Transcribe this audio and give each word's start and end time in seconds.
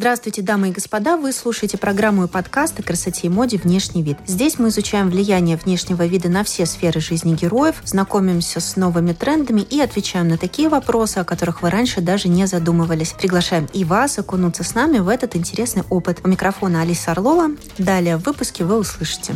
Здравствуйте, 0.00 0.40
дамы 0.40 0.70
и 0.70 0.72
господа! 0.72 1.18
Вы 1.18 1.30
слушаете 1.30 1.76
программу 1.76 2.24
и 2.24 2.26
подкаст 2.26 2.80
о 2.80 2.82
красоте 2.82 3.26
и 3.26 3.28
моде 3.28 3.58
«Внешний 3.58 4.02
вид». 4.02 4.16
Здесь 4.24 4.58
мы 4.58 4.68
изучаем 4.68 5.10
влияние 5.10 5.58
внешнего 5.58 6.06
вида 6.06 6.30
на 6.30 6.42
все 6.42 6.64
сферы 6.64 7.02
жизни 7.02 7.34
героев, 7.34 7.82
знакомимся 7.84 8.60
с 8.60 8.76
новыми 8.76 9.12
трендами 9.12 9.60
и 9.60 9.78
отвечаем 9.78 10.28
на 10.28 10.38
такие 10.38 10.70
вопросы, 10.70 11.18
о 11.18 11.24
которых 11.24 11.60
вы 11.60 11.68
раньше 11.68 12.00
даже 12.00 12.28
не 12.28 12.46
задумывались. 12.46 13.12
Приглашаем 13.12 13.68
и 13.74 13.84
вас 13.84 14.18
окунуться 14.18 14.64
с 14.64 14.74
нами 14.74 15.00
в 15.00 15.08
этот 15.08 15.36
интересный 15.36 15.82
опыт. 15.90 16.20
У 16.24 16.28
микрофона 16.28 16.80
Алиса 16.80 17.10
Орлова. 17.10 17.50
Далее 17.76 18.16
в 18.16 18.24
выпуске 18.24 18.64
вы 18.64 18.78
услышите. 18.78 19.34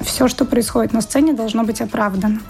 Все, 0.00 0.28
что 0.28 0.44
происходит 0.44 0.92
на 0.92 1.00
сцене, 1.00 1.32
должно 1.32 1.64
быть 1.64 1.80
оправдано. 1.80 2.40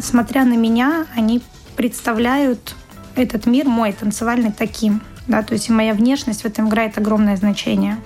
Смотря 0.00 0.44
на 0.44 0.56
меня, 0.56 1.06
они 1.14 1.42
представляют 1.76 2.74
этот 3.14 3.46
мир 3.46 3.68
мой 3.68 3.92
танцевальный 3.92 4.50
таким– 4.50 5.00
да, 5.26 5.42
то 5.42 5.54
есть 5.54 5.68
и 5.68 5.72
моя 5.72 5.94
внешность 5.94 6.42
в 6.42 6.44
этом 6.44 6.68
играет 6.68 6.98
огромное 6.98 7.36
значение. 7.36 7.98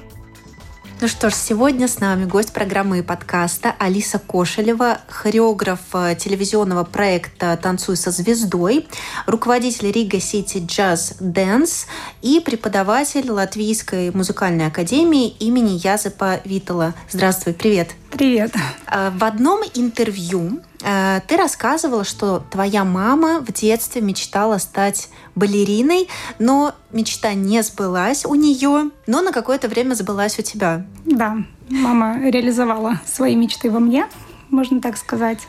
Ну 1.00 1.06
что 1.06 1.30
ж, 1.30 1.34
сегодня 1.34 1.86
с 1.86 2.00
нами 2.00 2.24
гость 2.24 2.52
программы 2.52 2.98
и 2.98 3.02
подкаста 3.02 3.72
Алиса 3.78 4.18
Кошелева, 4.18 4.98
хореограф 5.06 5.78
э, 5.92 6.16
телевизионного 6.18 6.82
проекта 6.82 7.56
«Танцуй 7.56 7.96
со 7.96 8.10
звездой», 8.10 8.88
руководитель 9.26 9.92
Riga 9.92 10.18
City 10.18 10.60
Jazz 10.66 11.14
Dance 11.20 11.86
и 12.20 12.40
преподаватель 12.40 13.30
Латвийской 13.30 14.10
музыкальной 14.10 14.66
академии 14.66 15.28
имени 15.28 15.78
Язепа 15.78 16.40
Витала. 16.44 16.94
Здравствуй, 17.08 17.54
привет. 17.54 17.90
Привет. 18.10 18.52
Э, 18.90 19.10
в 19.16 19.22
одном 19.22 19.62
интервью 19.74 20.62
ты 20.80 21.36
рассказывала, 21.36 22.04
что 22.04 22.42
твоя 22.50 22.84
мама 22.84 23.40
в 23.40 23.52
детстве 23.52 24.00
мечтала 24.00 24.58
стать 24.58 25.08
балериной, 25.34 26.08
но 26.38 26.74
мечта 26.92 27.34
не 27.34 27.62
сбылась 27.62 28.24
у 28.24 28.34
нее, 28.34 28.90
но 29.06 29.22
на 29.22 29.32
какое-то 29.32 29.68
время 29.68 29.94
сбылась 29.94 30.38
у 30.38 30.42
тебя. 30.42 30.84
Да, 31.04 31.36
мама 31.68 32.20
реализовала 32.20 33.00
свои 33.06 33.34
мечты 33.34 33.70
во 33.70 33.80
мне, 33.80 34.06
можно 34.50 34.80
так 34.80 34.96
сказать. 34.96 35.40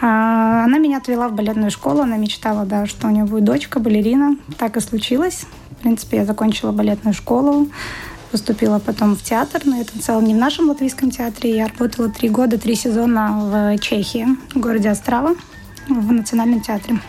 А, 0.00 0.64
она 0.64 0.78
меня 0.78 0.98
отвела 0.98 1.28
в 1.28 1.34
балетную 1.34 1.70
школу, 1.70 2.00
она 2.00 2.16
мечтала, 2.16 2.64
да, 2.64 2.86
что 2.86 3.06
у 3.06 3.10
нее 3.10 3.24
будет 3.24 3.44
дочка, 3.44 3.80
балерина. 3.80 4.36
Так 4.58 4.76
и 4.76 4.80
случилось. 4.80 5.46
В 5.70 5.82
принципе, 5.82 6.18
я 6.18 6.24
закончила 6.24 6.72
балетную 6.72 7.14
школу, 7.14 7.68
поступила 8.30 8.78
потом 8.78 9.16
в 9.16 9.22
театр, 9.22 9.62
но 9.64 9.80
это 9.80 9.98
целом 10.00 10.24
не 10.24 10.34
в 10.34 10.38
нашем 10.38 10.68
латвийском 10.68 11.10
театре. 11.10 11.56
Я 11.56 11.66
работала 11.68 12.08
три 12.08 12.28
года, 12.28 12.58
три 12.58 12.74
сезона 12.74 13.40
в 13.40 13.78
Чехии, 13.78 14.26
в 14.54 14.58
городе 14.58 14.90
Острава, 14.90 15.34
в 15.88 16.12
Национальном 16.12 16.60
театре. 16.60 17.00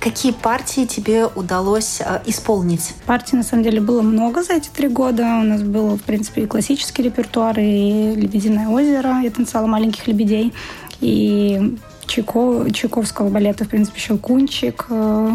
Какие 0.00 0.32
партии 0.32 0.86
тебе 0.86 1.26
удалось 1.26 2.00
э, 2.00 2.22
исполнить? 2.24 2.94
Партий, 3.04 3.36
на 3.36 3.42
самом 3.42 3.64
деле, 3.64 3.82
было 3.82 4.00
много 4.00 4.42
за 4.42 4.54
эти 4.54 4.70
три 4.70 4.88
года. 4.88 5.24
У 5.24 5.44
нас 5.44 5.62
был, 5.62 5.98
в 5.98 6.02
принципе, 6.02 6.44
и 6.44 6.46
классический 6.46 7.02
репертуар, 7.02 7.58
и 7.58 8.14
«Лебединое 8.16 8.68
озеро». 8.68 9.20
Я 9.20 9.30
танцевала 9.30 9.66
«Маленьких 9.66 10.06
лебедей». 10.06 10.54
И 11.02 11.76
Чайков, 12.06 12.72
Чайковского 12.72 13.28
балета, 13.28 13.66
в 13.66 13.68
принципе, 13.68 14.00
«Щелкунчик». 14.00 14.86
Э, 14.88 15.30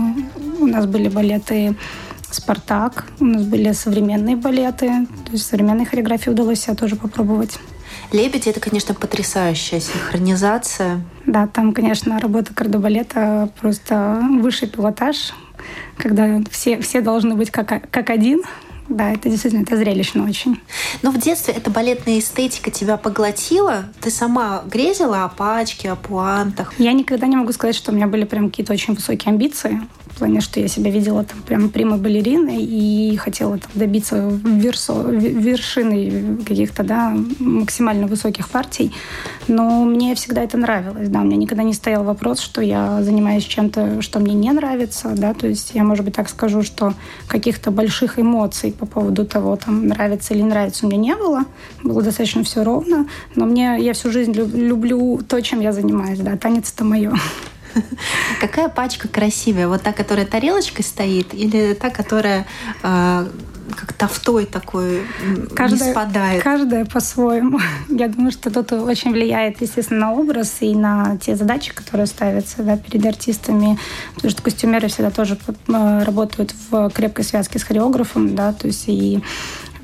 у 0.60 0.66
нас 0.66 0.88
были 0.88 1.10
балеты 1.10 1.76
«Спартак», 2.36 3.06
у 3.20 3.26
нас 3.26 3.44
были 3.44 3.72
современные 3.72 4.36
балеты, 4.36 5.08
то 5.26 5.32
есть 5.32 5.46
современной 5.46 5.86
хореографии 5.86 6.30
удалось 6.30 6.62
себя 6.62 6.76
тоже 6.76 6.96
попробовать. 6.96 7.58
«Лебедь»— 8.12 8.48
это, 8.48 8.60
конечно, 8.60 8.94
потрясающая 8.94 9.80
синхронизация. 9.80 11.02
Да, 11.26 11.48
там, 11.48 11.74
конечно, 11.74 12.20
работа 12.20 12.54
кардебалета 12.54 13.50
просто 13.60 14.22
высший 14.40 14.68
пилотаж, 14.68 15.34
когда 15.98 16.42
все, 16.52 16.80
все 16.82 17.02
должны 17.02 17.36
быть 17.36 17.52
как, 17.52 17.90
как 17.90 18.10
один, 18.10 18.42
да, 18.88 19.12
это 19.12 19.30
действительно 19.30 19.64
это 19.64 19.78
зрелищно 19.78 20.26
очень. 20.26 20.62
Но 21.02 21.12
в 21.12 21.20
детстве 21.20 21.54
эта 21.54 21.70
балетная 21.70 22.20
эстетика 22.20 22.70
тебя 22.72 22.98
поглотила? 22.98 23.86
Ты 24.02 24.12
сама 24.12 24.64
грезила 24.66 25.26
о 25.26 25.30
пачке, 25.30 25.92
о 25.92 25.96
пуантах? 25.96 26.74
Я 26.78 26.94
никогда 26.94 27.28
не 27.28 27.36
могу 27.36 27.52
сказать, 27.52 27.76
что 27.76 27.92
у 27.92 27.96
меня 27.96 28.08
были 28.08 28.26
прям 28.26 28.50
какие-то 28.50 28.74
очень 28.74 28.94
высокие 28.94 29.32
амбиции 29.32 29.82
в 30.16 30.20
плане, 30.20 30.40
что 30.40 30.62
я 30.62 30.70
себя 30.70 30.92
видела 30.92 31.26
там 31.26 31.42
прям 31.42 31.70
прямо 31.70 31.98
балериной 31.98 32.64
и 32.64 33.18
хотела 33.18 33.58
там, 33.58 33.70
добиться 33.74 34.30
версо, 34.44 34.94
вершины 35.10 36.38
каких-то, 36.46 36.84
да, 36.84 37.14
максимально 37.40 38.08
высоких 38.08 38.50
партий. 38.50 38.94
Но 39.50 39.84
мне 39.84 40.16
всегда 40.16 40.44
это 40.44 40.58
нравилось, 40.58 41.10
да, 41.10 41.20
у 41.20 41.24
меня 41.26 41.36
никогда 41.36 41.64
не 41.64 41.74
стоял 41.74 42.06
вопрос, 42.06 42.40
что 42.40 42.62
я 42.62 43.04
занимаюсь 43.04 43.44
чем-то, 43.44 44.02
что 44.02 44.20
мне 44.20 44.34
не 44.34 44.52
нравится, 44.52 45.14
да, 45.16 45.34
то 45.34 45.48
есть 45.48 45.72
я, 45.74 45.84
может 45.84 46.06
быть, 46.06 46.16
так 46.16 46.30
скажу, 46.30 46.64
что 46.64 46.94
каких-то 47.28 47.72
больших 47.72 48.18
эмоций 48.18 48.72
по 48.76 48.86
поводу 48.86 49.26
того, 49.26 49.56
там, 49.56 49.88
нравится 49.88 50.34
или 50.34 50.42
не 50.42 50.50
нравится, 50.50 50.86
у 50.86 50.90
меня 50.90 51.00
не 51.00 51.16
было, 51.16 51.46
было 51.84 52.02
достаточно 52.02 52.44
все 52.44 52.64
ровно, 52.64 53.08
но 53.36 53.46
мне, 53.46 53.78
я 53.80 53.94
всю 53.94 54.12
жизнь 54.12 54.34
люблю 54.34 55.22
то, 55.28 55.42
чем 55.42 55.62
я 55.62 55.72
занимаюсь, 55.72 56.20
да, 56.20 56.38
танец 56.38 56.72
это 56.74 56.84
мое. 56.84 57.14
Какая 58.42 58.70
пачка 58.70 59.08
красивая? 59.08 59.68
Вот 59.68 59.82
та, 59.82 59.92
которая 59.92 60.26
тарелочкой 60.26 60.84
стоит, 60.84 61.34
или 61.34 61.74
та, 61.74 61.90
которая 61.90 62.46
э, 62.84 63.28
как 63.76 63.94
тафтой 63.94 64.46
такой 64.46 65.02
каждая, 65.56 65.88
не 65.88 65.92
спадает? 65.92 66.44
Каждая 66.44 66.86
по-своему. 66.86 67.60
Я 67.90 68.08
думаю, 68.08 68.32
что 68.32 68.52
тут 68.52 68.72
очень 68.74 69.12
влияет, 69.12 69.62
естественно, 69.62 70.02
на 70.02 70.14
образ 70.14 70.58
и 70.60 70.76
на 70.76 71.18
те 71.18 71.36
задачи, 71.36 71.74
которые 71.74 72.08
ставятся 72.08 72.64
да, 72.64 72.78
перед 72.78 73.06
артистами. 73.06 73.78
Потому 74.16 74.32
что 74.32 74.42
костюмеры 74.42 74.88
всегда 74.88 75.12
тоже 75.12 75.38
э, 75.68 76.04
работают 76.04 76.54
в 76.70 76.90
крепкой 76.90 77.26
связке 77.26 77.60
с 77.60 77.64
хореографом, 77.64 78.36
да, 78.36 78.54
то 78.54 78.68
есть 78.68 78.86
и 78.88 79.22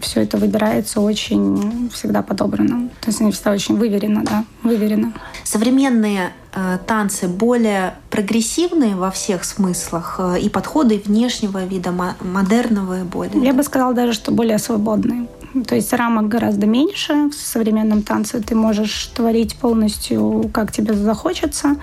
все 0.02 0.22
это 0.22 0.38
выбирается 0.38 1.02
очень 1.02 1.90
всегда 1.94 2.22
подобрано. 2.22 2.90
То 3.02 3.08
есть 3.08 3.22
они 3.22 3.32
всегда 3.32 3.52
очень 3.52 3.78
выверено, 3.78 4.24
да, 4.24 4.46
выверено. 4.64 5.14
Современные 5.44 6.34
э, 6.54 6.78
танцы 6.86 7.28
более 7.28 7.96
прогрессивные 8.10 8.96
во 8.96 9.12
всех 9.12 9.44
смыслах 9.44 10.16
э, 10.20 10.40
и 10.40 10.50
подходы 10.50 11.02
внешнего 11.04 11.64
вида, 11.66 11.94
модерного 12.22 13.04
более. 13.04 13.44
Я 13.44 13.54
бы 13.54 13.64
сказала 13.64 13.94
даже, 13.94 14.14
что 14.14 14.32
более 14.32 14.58
свободные. 14.60 15.28
То 15.68 15.76
есть 15.76 15.92
рамок 15.94 16.28
гораздо 16.28 16.66
меньше 16.66 17.30
в 17.30 17.34
современном 17.34 18.04
танце. 18.04 18.42
Ты 18.42 18.56
можешь 18.56 19.08
творить 19.08 19.56
полностью, 19.56 20.50
как 20.54 20.72
тебе 20.72 20.94
захочется. 20.94 21.76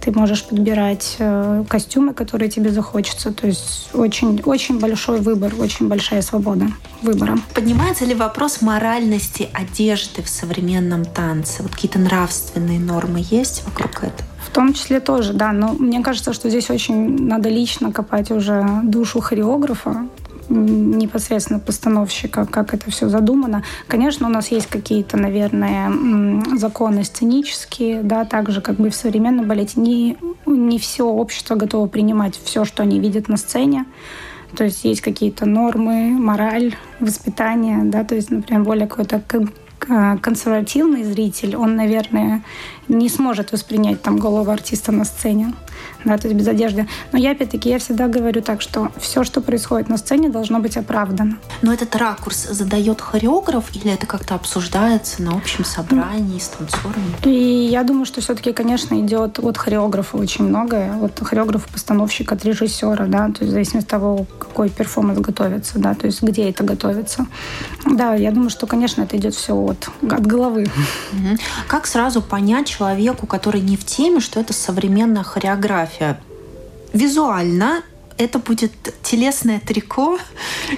Ты 0.00 0.12
можешь 0.12 0.44
подбирать 0.44 1.16
э, 1.18 1.64
костюмы, 1.68 2.14
которые 2.14 2.48
тебе 2.48 2.70
захочется. 2.70 3.32
То 3.32 3.48
есть 3.48 3.90
очень, 3.92 4.40
очень 4.44 4.78
большой 4.78 5.20
выбор, 5.20 5.52
очень 5.58 5.88
большая 5.88 6.22
свобода 6.22 6.68
выбора. 7.02 7.38
Поднимается 7.54 8.04
ли 8.04 8.14
вопрос 8.14 8.62
моральности 8.62 9.48
одежды 9.52 10.22
в 10.22 10.28
современном 10.28 11.04
танце? 11.04 11.62
Вот 11.62 11.72
какие-то 11.72 11.98
нравственные 11.98 12.78
нормы 12.78 13.24
есть 13.28 13.64
вокруг 13.64 14.04
этого? 14.04 14.28
В 14.46 14.50
том 14.50 14.72
числе 14.72 15.00
тоже, 15.00 15.32
да. 15.32 15.52
Но 15.52 15.72
мне 15.72 16.00
кажется, 16.02 16.32
что 16.32 16.48
здесь 16.48 16.70
очень 16.70 17.26
надо 17.26 17.48
лично 17.48 17.90
копать 17.90 18.30
уже 18.30 18.64
душу 18.84 19.20
хореографа, 19.20 20.06
непосредственно 20.48 21.58
постановщика, 21.58 22.46
как 22.46 22.74
это 22.74 22.90
все 22.90 23.08
задумано. 23.08 23.62
Конечно, 23.86 24.26
у 24.26 24.30
нас 24.30 24.48
есть 24.48 24.66
какие-то, 24.66 25.16
наверное, 25.16 25.90
законы 26.56 27.04
сценические, 27.04 28.02
да, 28.02 28.24
так 28.24 28.50
же, 28.50 28.60
как 28.60 28.76
бы 28.76 28.90
в 28.90 28.94
современном 28.94 29.46
балете. 29.46 29.80
Не, 29.80 30.16
не 30.46 30.78
все 30.78 31.04
общество 31.04 31.54
готово 31.54 31.86
принимать 31.86 32.38
все, 32.42 32.64
что 32.64 32.82
они 32.82 33.00
видят 33.00 33.28
на 33.28 33.36
сцене. 33.36 33.86
То 34.56 34.64
есть 34.64 34.84
есть 34.84 35.00
какие-то 35.00 35.44
нормы, 35.44 36.10
мораль, 36.10 36.74
воспитание, 37.00 37.82
да, 37.84 38.04
то 38.04 38.14
есть, 38.14 38.30
например, 38.30 38.62
более 38.62 38.86
какой-то 38.86 39.20
консервативный 39.78 41.04
зритель, 41.04 41.54
он, 41.56 41.76
наверное, 41.76 42.42
не 42.88 43.08
сможет 43.08 43.52
воспринять 43.52 44.00
там 44.00 44.16
голову 44.16 44.50
артиста 44.50 44.90
на 44.92 45.04
сцене. 45.04 45.52
Да, 46.04 46.16
то 46.18 46.28
есть 46.28 46.38
без 46.38 46.48
одежды. 46.48 46.88
Но 47.12 47.18
я, 47.18 47.32
опять-таки, 47.32 47.68
я 47.68 47.78
всегда 47.78 48.08
говорю 48.08 48.42
так, 48.42 48.62
что 48.62 48.90
все, 48.98 49.24
что 49.24 49.40
происходит 49.40 49.88
на 49.88 49.96
сцене, 49.96 50.28
должно 50.28 50.60
быть 50.60 50.76
оправдано. 50.76 51.38
Но 51.62 51.72
этот 51.72 51.94
ракурс 51.96 52.48
задает 52.48 53.00
хореограф 53.00 53.74
или 53.74 53.92
это 53.92 54.06
как-то 54.06 54.34
обсуждается 54.34 55.22
на 55.22 55.36
общем 55.36 55.64
собрании 55.64 56.38
с 56.38 56.48
танцорами? 56.48 57.14
И 57.24 57.68
я 57.70 57.82
думаю, 57.82 58.06
что 58.06 58.20
все-таки, 58.20 58.52
конечно, 58.52 58.98
идет 59.00 59.38
от 59.38 59.58
хореографа 59.58 60.16
очень 60.16 60.44
многое, 60.44 60.96
от 61.02 61.18
хореографа, 61.20 61.68
постановщика, 61.72 62.34
от 62.34 62.44
режиссера, 62.44 63.06
да, 63.06 63.26
то 63.26 63.40
есть 63.40 63.48
в 63.48 63.50
зависимости 63.50 63.86
от 63.86 63.90
того, 63.90 64.26
какой 64.38 64.70
перформанс 64.70 65.18
готовится, 65.18 65.78
да, 65.78 65.94
то 65.94 66.06
есть 66.06 66.22
где 66.22 66.50
это 66.50 66.64
готовится. 66.64 67.26
Да, 67.84 68.14
я 68.14 68.30
думаю, 68.30 68.50
что, 68.50 68.66
конечно, 68.66 69.02
это 69.02 69.16
идет 69.16 69.34
все 69.34 69.54
от, 69.54 69.88
от 70.02 70.26
головы. 70.26 70.66
Как 71.68 71.86
сразу 71.86 72.22
понять 72.22 72.66
человеку, 72.66 73.26
который 73.26 73.60
не 73.60 73.76
в 73.76 73.84
теме, 73.84 74.20
что 74.20 74.40
это 74.40 74.52
современная 74.52 75.22
хореография? 75.22 75.75
Визуально 76.92 77.82
это 78.18 78.38
будет 78.38 78.72
телесное 79.02 79.60
трико, 79.60 80.18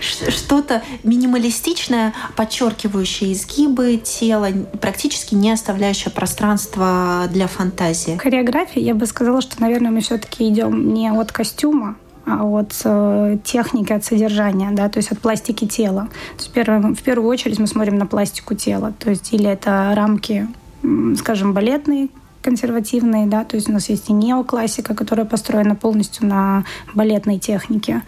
что-то 0.00 0.82
минималистичное, 1.04 2.14
подчеркивающее 2.36 3.32
изгибы 3.32 3.96
тела, 3.96 4.48
практически 4.80 5.34
не 5.34 5.52
оставляющее 5.52 6.12
пространства 6.12 7.26
для 7.30 7.46
фантазии. 7.46 8.16
Хореография, 8.16 8.82
я 8.82 8.94
бы 8.94 9.06
сказала, 9.06 9.40
что, 9.40 9.60
наверное, 9.60 9.90
мы 9.90 10.00
все-таки 10.00 10.48
идем 10.48 10.92
не 10.92 11.08
от 11.08 11.32
костюма, 11.32 11.96
а 12.26 12.44
от 12.44 12.72
э, 12.84 13.38
техники, 13.44 13.92
от 13.92 14.04
содержания, 14.04 14.70
да, 14.72 14.88
то 14.88 14.98
есть 14.98 15.12
от 15.12 15.18
пластики 15.18 15.66
тела. 15.66 16.08
То 16.36 16.38
есть 16.38 16.50
в, 16.50 16.52
первую, 16.52 16.94
в 16.94 17.02
первую 17.02 17.28
очередь 17.28 17.58
мы 17.58 17.66
смотрим 17.66 17.96
на 17.98 18.06
пластику 18.06 18.54
тела, 18.54 18.92
то 18.98 19.10
есть 19.10 19.32
или 19.32 19.48
это 19.48 19.92
рамки, 19.94 20.48
скажем, 21.16 21.54
балетные, 21.54 22.08
консервативные, 22.42 23.26
да, 23.26 23.44
то 23.44 23.56
есть 23.56 23.68
у 23.68 23.72
нас 23.72 23.88
есть 23.88 24.08
и 24.08 24.12
неоклассика, 24.12 24.94
которая 24.94 25.26
построена 25.26 25.74
полностью 25.74 26.26
на 26.26 26.64
балетной 26.94 27.38
технике, 27.38 28.02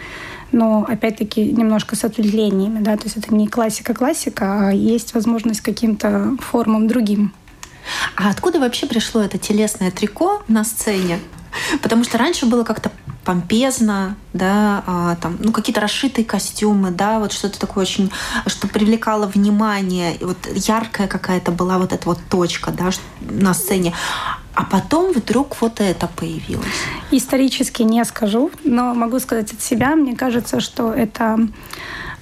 но 0.52 0.84
опять-таки 0.88 1.52
немножко 1.52 1.96
с 1.96 2.04
ответвлениями, 2.04 2.82
да, 2.82 2.96
то 2.96 3.04
есть 3.04 3.16
это 3.16 3.34
не 3.34 3.48
классика-классика, 3.48 4.68
а 4.68 4.70
есть 4.70 5.14
возможность 5.14 5.60
каким-то 5.60 6.36
формам 6.40 6.88
другим. 6.88 7.32
А 8.16 8.30
откуда 8.30 8.60
вообще 8.60 8.86
пришло 8.86 9.22
это 9.22 9.38
телесное 9.38 9.90
трико 9.90 10.42
на 10.48 10.64
сцене? 10.64 11.18
Потому 11.82 12.04
что 12.04 12.18
раньше 12.18 12.46
было 12.46 12.62
как-то 12.62 12.90
помпезно, 13.30 14.16
да, 14.32 14.82
а, 14.88 15.14
там, 15.14 15.36
ну, 15.38 15.52
какие-то 15.52 15.80
расшитые 15.80 16.24
костюмы, 16.24 16.90
да, 16.90 17.20
вот 17.20 17.30
что-то 17.30 17.60
такое 17.60 17.82
очень, 17.82 18.10
что 18.48 18.66
привлекало 18.66 19.26
внимание, 19.26 20.16
вот 20.20 20.48
яркая 20.52 21.06
какая-то 21.06 21.52
была 21.52 21.78
вот 21.78 21.92
эта 21.92 22.08
вот 22.08 22.18
точка, 22.28 22.72
да, 22.72 22.90
на 23.20 23.54
сцене. 23.54 23.94
А 24.54 24.64
потом 24.64 25.12
вдруг 25.12 25.56
вот 25.60 25.80
это 25.80 26.08
появилось. 26.08 26.66
Исторически 27.12 27.82
не 27.82 28.04
скажу, 28.04 28.50
но 28.64 28.94
могу 28.94 29.20
сказать 29.20 29.52
от 29.52 29.62
себя. 29.62 29.94
Мне 29.94 30.16
кажется, 30.16 30.58
что 30.58 30.92
это 30.92 31.38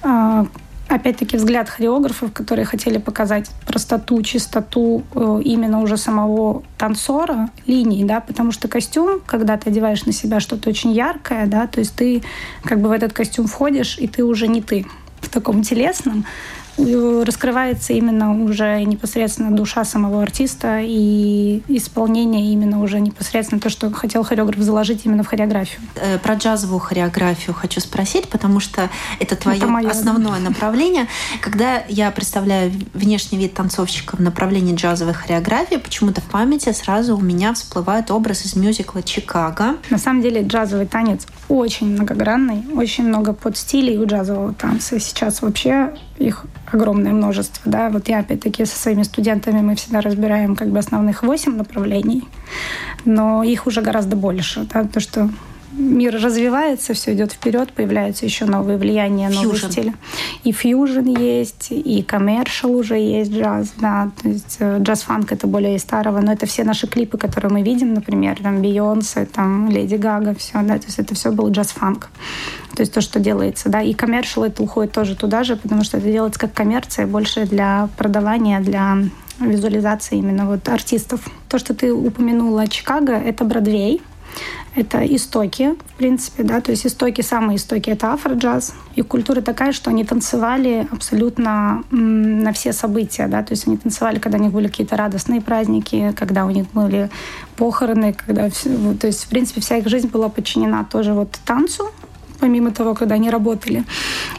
а, 0.03 0.45
опять-таки 0.89 1.37
взгляд 1.37 1.69
хореографов, 1.69 2.33
которые 2.33 2.65
хотели 2.65 2.97
показать 2.97 3.49
простоту, 3.65 4.21
чистоту 4.23 5.03
э, 5.13 5.41
именно 5.45 5.81
уже 5.81 5.97
самого 5.97 6.63
танцора, 6.77 7.49
линий, 7.67 8.03
да, 8.03 8.19
потому 8.19 8.51
что 8.51 8.67
костюм, 8.67 9.21
когда 9.25 9.55
ты 9.57 9.69
одеваешь 9.69 10.05
на 10.05 10.11
себя 10.11 10.39
что-то 10.39 10.69
очень 10.69 10.91
яркое, 10.91 11.45
да, 11.45 11.67
то 11.67 11.79
есть 11.79 11.95
ты 11.95 12.23
как 12.63 12.81
бы 12.81 12.89
в 12.89 12.91
этот 12.91 13.13
костюм 13.13 13.45
входишь, 13.45 13.97
и 13.99 14.07
ты 14.07 14.23
уже 14.23 14.47
не 14.47 14.61
ты 14.61 14.85
в 15.21 15.29
таком 15.29 15.61
телесном, 15.61 16.25
раскрывается 17.23 17.93
именно 17.93 18.43
уже 18.43 18.83
непосредственно 18.83 19.55
душа 19.55 19.83
самого 19.85 20.21
артиста 20.21 20.79
и 20.81 21.61
исполнение 21.67 22.51
именно 22.51 22.81
уже 22.81 22.99
непосредственно 22.99 23.59
то, 23.59 23.69
что 23.69 23.91
хотел 23.91 24.23
хореограф 24.23 24.59
заложить 24.59 25.05
именно 25.05 25.23
в 25.23 25.27
хореографию. 25.27 25.81
Э, 25.95 26.17
про 26.17 26.35
джазовую 26.35 26.79
хореографию 26.79 27.53
хочу 27.53 27.79
спросить, 27.79 28.29
потому 28.29 28.59
что 28.59 28.89
это 29.19 29.35
твое 29.35 29.57
это 29.57 29.67
мое, 29.67 29.89
основное 29.89 30.39
да. 30.39 30.49
направление. 30.49 31.07
Когда 31.41 31.83
я 31.87 32.11
представляю 32.11 32.71
внешний 32.93 33.37
вид 33.37 33.53
танцовщика 33.53 34.15
в 34.15 34.21
направлении 34.21 34.75
джазовой 34.75 35.13
хореографии, 35.13 35.75
почему-то 35.75 36.21
в 36.21 36.25
памяти 36.25 36.71
сразу 36.71 37.17
у 37.17 37.21
меня 37.21 37.53
всплывает 37.53 38.11
образ 38.11 38.45
из 38.45 38.55
мюзикла 38.55 39.03
«Чикаго». 39.03 39.77
На 39.89 39.97
самом 39.97 40.21
деле 40.21 40.41
джазовый 40.41 40.85
танец 40.85 41.27
очень 41.47 41.87
многогранный, 41.87 42.63
очень 42.75 43.07
много 43.07 43.33
подстилей 43.33 43.97
у 43.97 44.05
джазового 44.05 44.53
танца. 44.53 44.99
Сейчас 44.99 45.41
вообще 45.41 45.93
их 46.19 46.45
огромное 46.71 47.13
множество. 47.13 47.71
Да? 47.71 47.89
Вот 47.89 48.07
я, 48.09 48.19
опять-таки, 48.19 48.65
со 48.65 48.77
своими 48.77 49.03
студентами 49.03 49.61
мы 49.61 49.75
всегда 49.75 50.01
разбираем 50.01 50.55
как 50.55 50.69
бы 50.69 50.77
основных 50.77 51.23
восемь 51.23 51.55
направлений, 51.55 52.27
но 53.05 53.43
их 53.43 53.65
уже 53.67 53.81
гораздо 53.81 54.15
больше. 54.15 54.67
Да? 54.71 54.83
То, 54.83 54.99
что 54.99 55.29
мир 55.71 56.15
развивается, 56.15 56.93
все 56.93 57.13
идет 57.13 57.31
вперед, 57.31 57.71
появляются 57.73 58.25
еще 58.25 58.45
новые 58.45 58.77
влияния, 58.77 59.29
новые 59.29 59.53
фьюжн. 59.55 59.71
стили. 59.71 59.93
И 60.43 60.51
фьюжн 60.51 61.05
есть, 61.05 61.67
и 61.71 62.01
коммершал 62.03 62.75
уже 62.75 62.97
есть 62.97 63.31
джаз, 63.31 63.73
да, 63.77 64.11
то 64.21 64.29
есть 64.29 64.57
э, 64.59 64.79
джаз-фанк 64.79 65.31
это 65.31 65.47
более 65.47 65.75
из 65.75 65.81
старого, 65.81 66.19
но 66.21 66.33
это 66.33 66.45
все 66.45 66.63
наши 66.63 66.87
клипы, 66.87 67.17
которые 67.17 67.51
мы 67.51 67.61
видим, 67.61 67.93
например, 67.93 68.39
там 68.41 68.61
Бейонсе, 68.61 69.25
там 69.25 69.69
Леди 69.69 69.95
Гага, 69.95 70.35
все, 70.35 70.61
да, 70.61 70.77
то 70.77 70.85
есть 70.85 70.99
это 70.99 71.15
все 71.15 71.31
был 71.31 71.49
джаз-фанк. 71.49 72.09
То 72.75 72.81
есть 72.81 72.93
то, 72.93 73.01
что 73.01 73.19
делается, 73.19 73.69
да, 73.69 73.81
и 73.81 73.93
коммершал 73.93 74.45
это 74.45 74.63
уходит 74.63 74.93
тоже 74.93 75.15
туда 75.15 75.43
же, 75.43 75.55
потому 75.55 75.83
что 75.83 75.97
это 75.97 76.11
делается 76.11 76.39
как 76.39 76.53
коммерция, 76.53 77.07
больше 77.07 77.45
для 77.45 77.89
продавания, 77.97 78.59
для 78.59 78.97
визуализации 79.39 80.17
именно 80.17 80.45
вот 80.45 80.67
артистов. 80.67 81.21
То, 81.47 81.57
что 81.57 81.73
ты 81.73 81.93
упомянула 81.93 82.67
Чикаго, 82.67 83.13
это 83.13 83.45
Бродвей, 83.45 84.01
это 84.75 85.03
истоки, 85.15 85.75
в 85.93 85.97
принципе, 85.97 86.43
да, 86.43 86.61
то 86.61 86.71
есть 86.71 86.85
истоки, 86.85 87.21
самые 87.21 87.57
истоки— 87.57 87.89
это 87.91 88.13
афроджаз. 88.13 88.73
И 88.95 89.01
культура 89.01 89.41
такая, 89.41 89.71
что 89.71 89.89
они 89.89 90.05
танцевали 90.05 90.87
абсолютно 90.91 91.83
на 91.91 92.53
все 92.53 92.71
события, 92.73 93.27
да, 93.27 93.43
то 93.43 93.53
есть 93.53 93.67
они 93.67 93.77
танцевали, 93.77 94.19
когда 94.19 94.37
у 94.37 94.41
них 94.41 94.51
были 94.51 94.67
какие-то 94.67 94.95
радостные 94.95 95.41
праздники, 95.41 96.13
когда 96.15 96.45
у 96.45 96.49
них 96.49 96.67
были 96.73 97.09
похороны, 97.55 98.13
когда, 98.13 98.49
то 98.49 99.07
есть, 99.07 99.25
в 99.25 99.27
принципе, 99.29 99.61
вся 99.61 99.77
их 99.77 99.87
жизнь 99.87 100.07
была 100.07 100.29
подчинена 100.29 100.83
тоже 100.83 101.13
вот 101.13 101.31
танцу, 101.45 101.89
помимо 102.39 102.71
того, 102.71 102.93
когда 102.93 103.15
они 103.15 103.29
работали. 103.29 103.83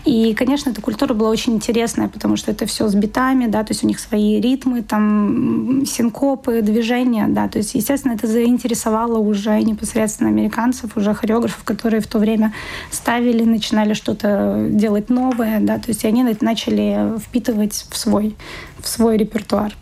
И, 0.05 0.35
конечно, 0.35 0.71
эта 0.71 0.81
культура 0.81 1.15
была 1.15 1.31
очень 1.31 1.55
интересная, 1.55 2.09
потому 2.09 2.37
что 2.37 2.51
это 2.51 2.67
все 2.67 2.89
с 2.89 2.95
битами, 2.95 3.47
да, 3.47 3.63
то 3.65 3.73
есть 3.73 3.85
у 3.85 3.87
них 3.87 4.01
свои 4.01 4.41
ритмы, 4.41 4.83
там, 4.83 5.85
синкопы, 5.87 6.63
движения, 6.63 7.27
да, 7.29 7.49
то 7.49 7.59
есть, 7.59 7.75
естественно, 7.75 8.13
это 8.13 8.27
заинтересовало 8.27 9.19
уже 9.19 9.61
непосредственно 9.63 10.31
американцев, 10.31 10.97
уже 10.97 11.15
хореографов, 11.15 11.63
которые 11.65 12.01
в 12.01 12.07
то 12.07 12.19
время 12.19 12.53
ставили, 12.91 13.45
начинали 13.45 13.95
что-то 13.95 14.67
делать 14.71 15.11
новое, 15.11 15.61
да, 15.61 15.79
то 15.79 15.89
есть 15.89 16.05
они 16.05 16.25
начали 16.41 17.19
впитывать 17.19 17.87
в 17.91 17.97
свой, 17.97 18.37
в 18.79 18.89
свой 18.89 19.17
репертуар. 19.17 19.75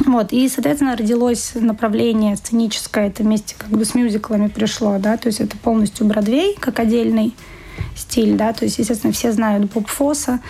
Вот, 0.06 0.32
и, 0.32 0.48
соответственно, 0.48 0.96
родилось 0.96 1.52
направление 1.54 2.36
сценическое, 2.36 3.08
это 3.08 3.22
вместе 3.22 3.54
как 3.56 3.68
бы 3.68 3.84
с 3.84 3.94
мюзиклами 3.94 4.48
пришло, 4.48 4.98
да, 4.98 5.16
то 5.16 5.28
есть 5.28 5.40
это 5.40 5.56
полностью 5.56 6.06
Бродвей, 6.06 6.56
как 6.58 6.78
отдельный 6.80 7.34
стиль, 7.96 8.36
да, 8.36 8.52
то 8.52 8.64
есть, 8.64 8.78
естественно, 8.78 9.12
все 9.12 9.32
знают 9.32 9.70
Боб 9.72 9.86
Фосса, 9.88 10.40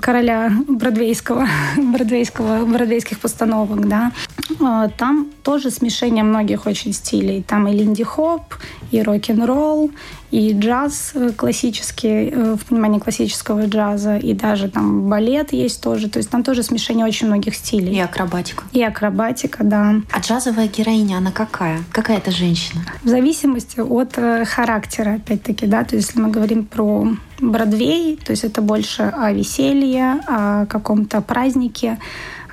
короля 0.00 0.52
бродвейского, 0.68 1.46
бродвейского, 1.76 2.64
бродвейских 2.64 3.18
постановок, 3.20 3.88
да. 3.88 4.12
А, 4.60 4.88
там 4.88 5.30
тоже 5.42 5.70
смешение 5.70 6.24
многих 6.24 6.66
очень 6.66 6.92
стилей. 6.92 7.42
Там 7.42 7.68
и 7.68 7.72
линди-хоп, 7.72 8.54
и 8.90 9.02
рок-н-ролл, 9.02 9.90
и 10.36 10.52
джаз 10.52 11.14
классический, 11.36 12.28
э, 12.30 12.56
в 12.56 12.66
понимании 12.66 12.98
классического 12.98 13.66
джаза, 13.66 14.18
и 14.18 14.34
даже 14.34 14.68
там 14.68 15.08
балет 15.08 15.54
есть 15.54 15.80
тоже. 15.80 16.10
То 16.10 16.18
есть 16.18 16.28
там 16.28 16.44
тоже 16.44 16.62
смешение 16.62 17.06
очень 17.06 17.26
многих 17.26 17.54
стилей. 17.54 17.94
И 17.94 18.00
акробатика. 18.00 18.64
И 18.72 18.82
акробатика, 18.82 19.64
да. 19.64 19.94
А 20.12 20.20
джазовая 20.20 20.68
героиня, 20.68 21.16
она 21.16 21.32
какая? 21.32 21.78
Какая 21.90 22.18
это 22.18 22.30
женщина? 22.30 22.82
В 23.02 23.08
зависимости 23.08 23.80
от 23.80 24.18
э, 24.18 24.44
характера, 24.44 25.14
опять-таки, 25.14 25.66
да. 25.66 25.84
То 25.84 25.96
есть 25.96 26.08
если 26.08 26.20
мы 26.20 26.30
говорим 26.30 26.66
про 26.66 27.08
Бродвей, 27.40 28.18
то 28.22 28.32
есть 28.32 28.44
это 28.44 28.60
больше 28.60 29.04
о 29.04 29.32
веселье, 29.32 30.20
о 30.26 30.66
каком-то 30.66 31.22
празднике, 31.22 31.96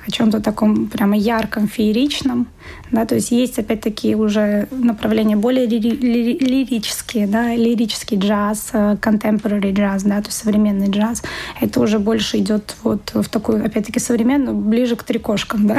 о 0.06 0.10
чем-то 0.10 0.40
таком 0.40 0.86
прямо 0.86 1.16
ярком, 1.16 1.68
фееричном. 1.68 2.46
Да, 2.90 3.06
то 3.06 3.14
есть 3.14 3.30
есть 3.30 3.58
опять-таки 3.58 4.14
уже 4.14 4.68
направления 4.70 5.36
более 5.36 5.66
ли- 5.66 5.78
ли- 5.78 6.38
лирические, 6.38 7.26
да, 7.26 7.54
лирический 7.54 8.18
джаз, 8.18 8.70
э, 8.72 8.96
contemporary 9.00 9.72
джаз, 9.72 10.02
да, 10.02 10.20
то 10.20 10.28
есть 10.28 10.38
современный 10.38 10.90
джаз. 10.90 11.22
Это 11.60 11.80
уже 11.80 11.98
больше 11.98 12.38
идет 12.38 12.76
вот 12.82 13.10
в 13.14 13.28
такую, 13.28 13.64
опять-таки, 13.64 14.00
современную, 14.00 14.56
ближе 14.56 14.96
к 14.96 15.02
трикошкам, 15.02 15.66
да. 15.66 15.78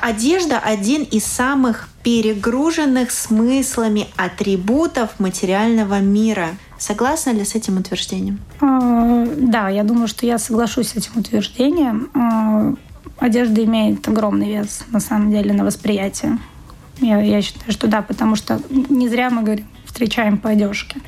Одежда– 0.00 0.58
один 0.64 1.02
из 1.02 1.24
самых 1.24 1.88
перегруженных 2.04 3.10
смыслами 3.10 4.06
атрибутов 4.16 5.18
материального 5.18 6.00
мира. 6.00 6.50
Согласна 6.78 7.30
ли 7.30 7.44
с 7.44 7.56
этим 7.56 7.78
утверждением? 7.78 8.38
А, 8.60 9.26
да, 9.36 9.68
я 9.68 9.82
думаю, 9.82 10.06
что 10.06 10.24
я 10.24 10.38
соглашусь 10.38 10.90
с 10.90 10.96
этим 10.96 11.12
утверждением. 11.16 12.78
Одежда 13.18 13.64
имеет 13.64 14.06
огромный 14.06 14.52
вес, 14.52 14.84
на 14.90 15.00
самом 15.00 15.30
деле, 15.30 15.52
на 15.52 15.64
восприятие. 15.64 16.38
Я, 17.00 17.20
я 17.20 17.42
считаю, 17.42 17.72
что 17.72 17.86
да, 17.86 18.02
потому 18.02 18.36
что 18.36 18.60
не 18.70 19.08
зря 19.08 19.30
мы 19.30 19.42
говорим, 19.42 19.66
встречаем 19.84 20.38
по 20.38 20.50
одежке. 20.50 21.00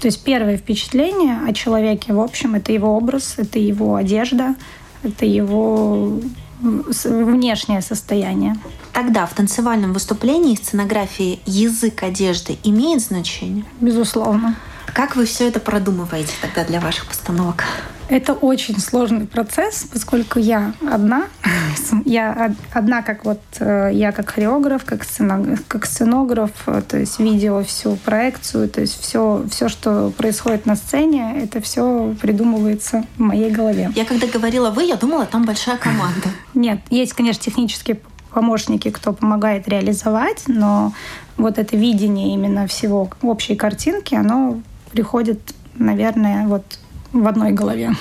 То 0.00 0.06
есть 0.06 0.24
первое 0.24 0.56
впечатление 0.56 1.38
о 1.46 1.52
человеке, 1.52 2.12
в 2.12 2.20
общем, 2.20 2.54
это 2.54 2.72
его 2.72 2.96
образ, 2.96 3.34
это 3.36 3.58
его 3.58 3.96
одежда, 3.96 4.54
это 5.02 5.26
его 5.26 6.20
внешнее 6.60 7.82
состояние. 7.82 8.56
Тогда 8.92 9.26
в 9.26 9.34
танцевальном 9.34 9.92
выступлении 9.92 10.54
сценографии 10.54 11.40
язык 11.46 12.02
одежды 12.02 12.58
имеет 12.64 13.00
значение? 13.00 13.64
Безусловно. 13.80 14.56
Как 14.92 15.16
вы 15.16 15.24
все 15.24 15.48
это 15.48 15.60
продумываете 15.60 16.32
тогда 16.40 16.64
для 16.64 16.80
ваших 16.80 17.06
постановок? 17.06 17.64
Это 18.10 18.32
очень 18.32 18.80
сложный 18.80 19.24
процесс, 19.24 19.86
поскольку 19.90 20.40
я 20.40 20.74
одна. 20.90 21.28
Я 22.04 22.54
одна, 22.72 23.02
как 23.02 23.24
вот 23.24 23.40
э, 23.58 23.90
я 23.92 24.12
как 24.12 24.30
хореограф, 24.30 24.84
как 24.84 25.04
сценограф, 25.04 25.60
как 25.66 25.86
сценограф, 25.86 26.50
э, 26.66 26.82
то 26.86 26.98
есть 26.98 27.18
видео 27.20 27.62
всю 27.62 27.96
проекцию, 27.96 28.68
то 28.68 28.80
есть 28.80 29.00
все, 29.00 29.44
все, 29.50 29.68
что 29.68 30.10
происходит 30.10 30.66
на 30.66 30.76
сцене, 30.76 31.40
это 31.42 31.60
все 31.60 32.14
придумывается 32.20 33.04
в 33.16 33.20
моей 33.20 33.50
голове. 33.50 33.90
Я 33.94 34.04
когда 34.04 34.26
говорила 34.26 34.70
вы, 34.70 34.84
я 34.84 34.96
думала, 34.96 35.26
там 35.26 35.44
большая 35.44 35.78
команда. 35.78 36.28
Нет, 36.54 36.80
есть, 36.90 37.12
конечно, 37.12 37.42
технические 37.42 38.00
помощники, 38.32 38.90
кто 38.90 39.12
помогает 39.12 39.68
реализовать, 39.68 40.44
но 40.48 40.92
вот 41.36 41.58
это 41.58 41.76
видение 41.76 42.34
именно 42.34 42.66
всего 42.66 43.08
общей 43.22 43.54
картинки, 43.54 44.14
оно 44.14 44.60
приходит, 44.92 45.54
наверное, 45.74 46.46
вот 46.46 46.79
в 47.12 47.26
одной 47.26 47.52
голове, 47.52 47.92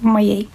в 0.00 0.04
моей. 0.04 0.48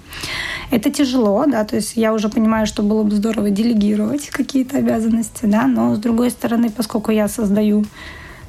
Это 0.70 0.90
тяжело, 0.90 1.46
да, 1.46 1.66
то 1.66 1.76
есть 1.76 1.98
я 1.98 2.14
уже 2.14 2.30
понимаю, 2.30 2.66
что 2.66 2.82
было 2.82 3.04
бы 3.04 3.14
здорово 3.16 3.50
делегировать 3.50 4.30
какие-то 4.30 4.78
обязанности, 4.78 5.46
да, 5.46 5.68
но 5.68 5.96
с 5.96 6.00
другой 6.00 6.32
стороны, 6.32 6.70
поскольку 6.70 7.12
я 7.12 7.28
создаю 7.28 7.86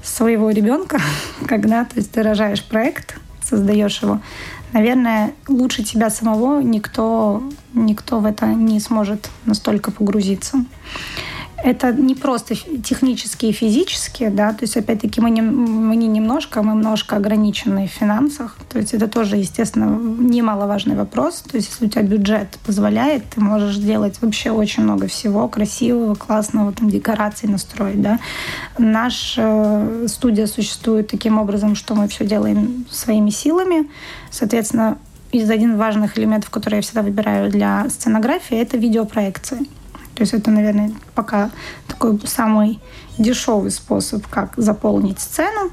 своего 0.05 0.51
ребенка, 0.51 1.01
когда, 1.47 1.85
то 1.85 1.97
есть 1.97 2.13
ты 2.13 2.23
рожаешь 2.23 2.65
проект, 2.65 3.17
создаешь 3.43 4.03
его, 4.03 4.21
наверное, 4.73 5.33
лучше 5.49 5.83
тебя 5.83 6.11
самого 6.11 6.61
никто, 6.61 7.43
никто 7.75 8.21
в 8.21 8.27
это 8.27 8.47
не 8.47 8.79
сможет 8.79 9.29
настолько 9.45 9.91
погрузиться 9.91 10.65
это 11.63 11.93
не 11.93 12.15
просто 12.15 12.55
технические 12.57 13.53
и 13.53 13.55
физические, 13.55 14.31
да, 14.31 14.53
то 14.53 14.63
есть, 14.63 14.77
опять-таки, 14.77 15.21
мы 15.21 15.31
не, 15.31 15.43
мы 15.43 15.95
не 15.97 16.09
немножко, 16.09 16.63
мы 16.63 16.73
немножко 16.73 17.17
ограничены 17.17 17.87
в 17.87 17.91
финансах, 17.91 18.57
то 18.69 18.79
есть 18.79 18.95
это 18.95 19.07
тоже, 19.07 19.37
естественно, 19.37 19.87
немаловажный 19.87 20.97
вопрос, 20.97 21.43
то 21.43 21.57
есть 21.57 21.71
если 21.71 21.87
у 21.87 21.89
тебя 21.89 22.03
бюджет 22.03 22.59
позволяет, 22.67 23.25
ты 23.31 23.41
можешь 23.41 23.77
сделать 23.77 24.21
вообще 24.21 24.51
очень 24.51 24.83
много 24.83 25.07
всего 25.07 25.49
красивого, 25.49 26.17
классного, 26.17 26.73
там, 26.73 26.91
декораций 26.91 27.49
настроить, 27.49 28.03
да. 28.03 28.19
Наша 28.77 29.43
э, 29.43 30.07
студия 30.09 30.47
существует 30.47 31.09
таким 31.09 31.39
образом, 31.39 31.77
что 31.77 31.95
мы 31.95 32.09
все 32.09 32.27
делаем 32.27 32.87
своими 32.91 33.31
силами, 33.31 33.89
соответственно, 34.31 34.99
из 35.31 35.49
один 35.49 35.77
важных 35.77 36.19
элементов, 36.19 36.51
который 36.51 36.77
я 36.77 36.83
всегда 36.83 37.03
выбираю 37.03 37.51
для 37.51 37.89
сценографии, 37.89 38.57
это 38.59 38.77
видеопроекции. 38.77 39.67
То 40.23 40.25
есть 40.25 40.35
это, 40.35 40.53
наверное, 40.53 40.93
пока 41.17 41.51
такой 41.89 42.17
самый 42.27 42.79
дешевый 43.19 43.73
способ, 43.73 44.25
как 44.29 44.53
заполнить 44.57 45.19
сцену 45.19 45.73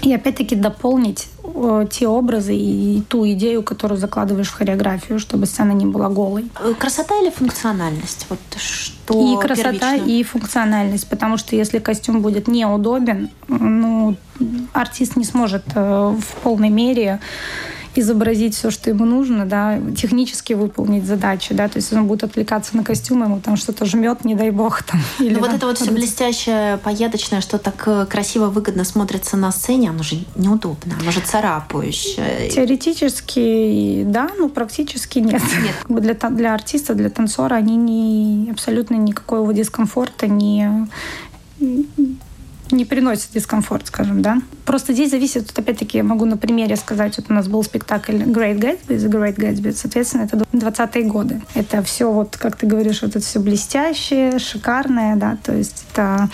и 0.00 0.14
опять-таки 0.14 0.54
дополнить 0.54 1.26
э, 1.42 1.86
те 1.90 2.06
образы 2.06 2.54
и 2.54 3.02
ту 3.08 3.26
идею, 3.32 3.64
которую 3.64 3.98
закладываешь 3.98 4.46
в 4.46 4.54
хореографию, 4.54 5.18
чтобы 5.18 5.46
сцена 5.46 5.72
не 5.72 5.86
была 5.86 6.08
голой. 6.08 6.48
Э, 6.60 6.72
красота 6.78 7.16
или 7.20 7.30
функциональность? 7.30 8.26
Вот 8.28 8.38
что 8.58 9.34
и 9.34 9.44
красота, 9.44 9.72
первично? 9.72 10.08
и 10.08 10.22
функциональность, 10.22 11.08
потому 11.08 11.36
что 11.36 11.56
если 11.56 11.80
костюм 11.80 12.22
будет 12.22 12.46
неудобен, 12.46 13.28
ну, 13.48 14.16
артист 14.72 15.16
не 15.16 15.24
сможет 15.24 15.64
э, 15.74 16.16
в 16.16 16.42
полной 16.44 16.70
мере 16.70 17.18
изобразить 17.94 18.54
все, 18.54 18.70
что 18.70 18.90
ему 18.90 19.04
нужно, 19.04 19.46
да, 19.46 19.80
технически 19.96 20.52
выполнить 20.52 21.04
задачи, 21.04 21.54
да, 21.54 21.68
то 21.68 21.78
есть 21.78 21.92
он 21.92 22.06
будет 22.06 22.24
отвлекаться 22.24 22.76
на 22.76 22.84
костюм, 22.84 23.24
ему 23.24 23.40
там 23.40 23.56
что-то 23.56 23.84
жмет, 23.84 24.24
не 24.24 24.34
дай 24.34 24.50
бог 24.50 24.82
там. 24.82 25.00
Или, 25.18 25.34
Но 25.34 25.40
вот 25.40 25.52
это 25.52 25.66
вот 25.66 25.78
все 25.78 25.90
блестящее, 25.90 26.78
поедочное, 26.78 27.40
что 27.40 27.58
так 27.58 27.82
э, 27.86 28.06
красиво, 28.06 28.46
выгодно 28.46 28.84
смотрится 28.84 29.36
на 29.36 29.50
сцене, 29.50 29.90
оно 29.90 30.02
же 30.02 30.24
неудобно, 30.36 30.96
оно 31.00 31.10
же 31.10 31.20
царапающее. 31.20 32.50
Теоретически, 32.50 34.04
да, 34.06 34.30
но 34.38 34.48
практически 34.48 35.18
нет. 35.18 35.42
Нет. 35.88 36.02
Для, 36.02 36.14
для 36.30 36.54
артиста, 36.54 36.94
для 36.94 37.10
танцора 37.10 37.56
они 37.56 37.76
не 37.76 38.50
абсолютно 38.50 38.94
никакого 38.94 39.52
дискомфорта 39.52 40.28
не 40.28 40.88
не 42.74 42.84
приносит 42.84 43.30
дискомфорт, 43.32 43.86
скажем, 43.86 44.22
да. 44.22 44.38
Просто 44.64 44.92
здесь 44.92 45.10
зависит, 45.10 45.46
вот 45.46 45.58
опять-таки 45.58 45.98
я 45.98 46.04
могу 46.04 46.24
на 46.24 46.36
примере 46.36 46.76
сказать, 46.76 47.16
вот 47.16 47.26
у 47.30 47.32
нас 47.32 47.48
был 47.48 47.62
спектакль 47.62 48.16
Great 48.16 48.58
Gatsby, 48.58 48.96
The 48.96 49.08
Great 49.08 49.36
Gatsby, 49.36 49.72
соответственно, 49.72 50.22
это 50.22 50.36
20-е 50.36 51.04
годы. 51.04 51.42
Это 51.54 51.82
все 51.82 52.10
вот, 52.10 52.36
как 52.36 52.56
ты 52.56 52.66
говоришь, 52.66 53.02
вот 53.02 53.10
это 53.10 53.20
все 53.20 53.40
блестящее, 53.40 54.38
шикарное, 54.38 55.16
да, 55.16 55.38
то 55.42 55.54
есть 55.54 55.84
это 55.90 56.28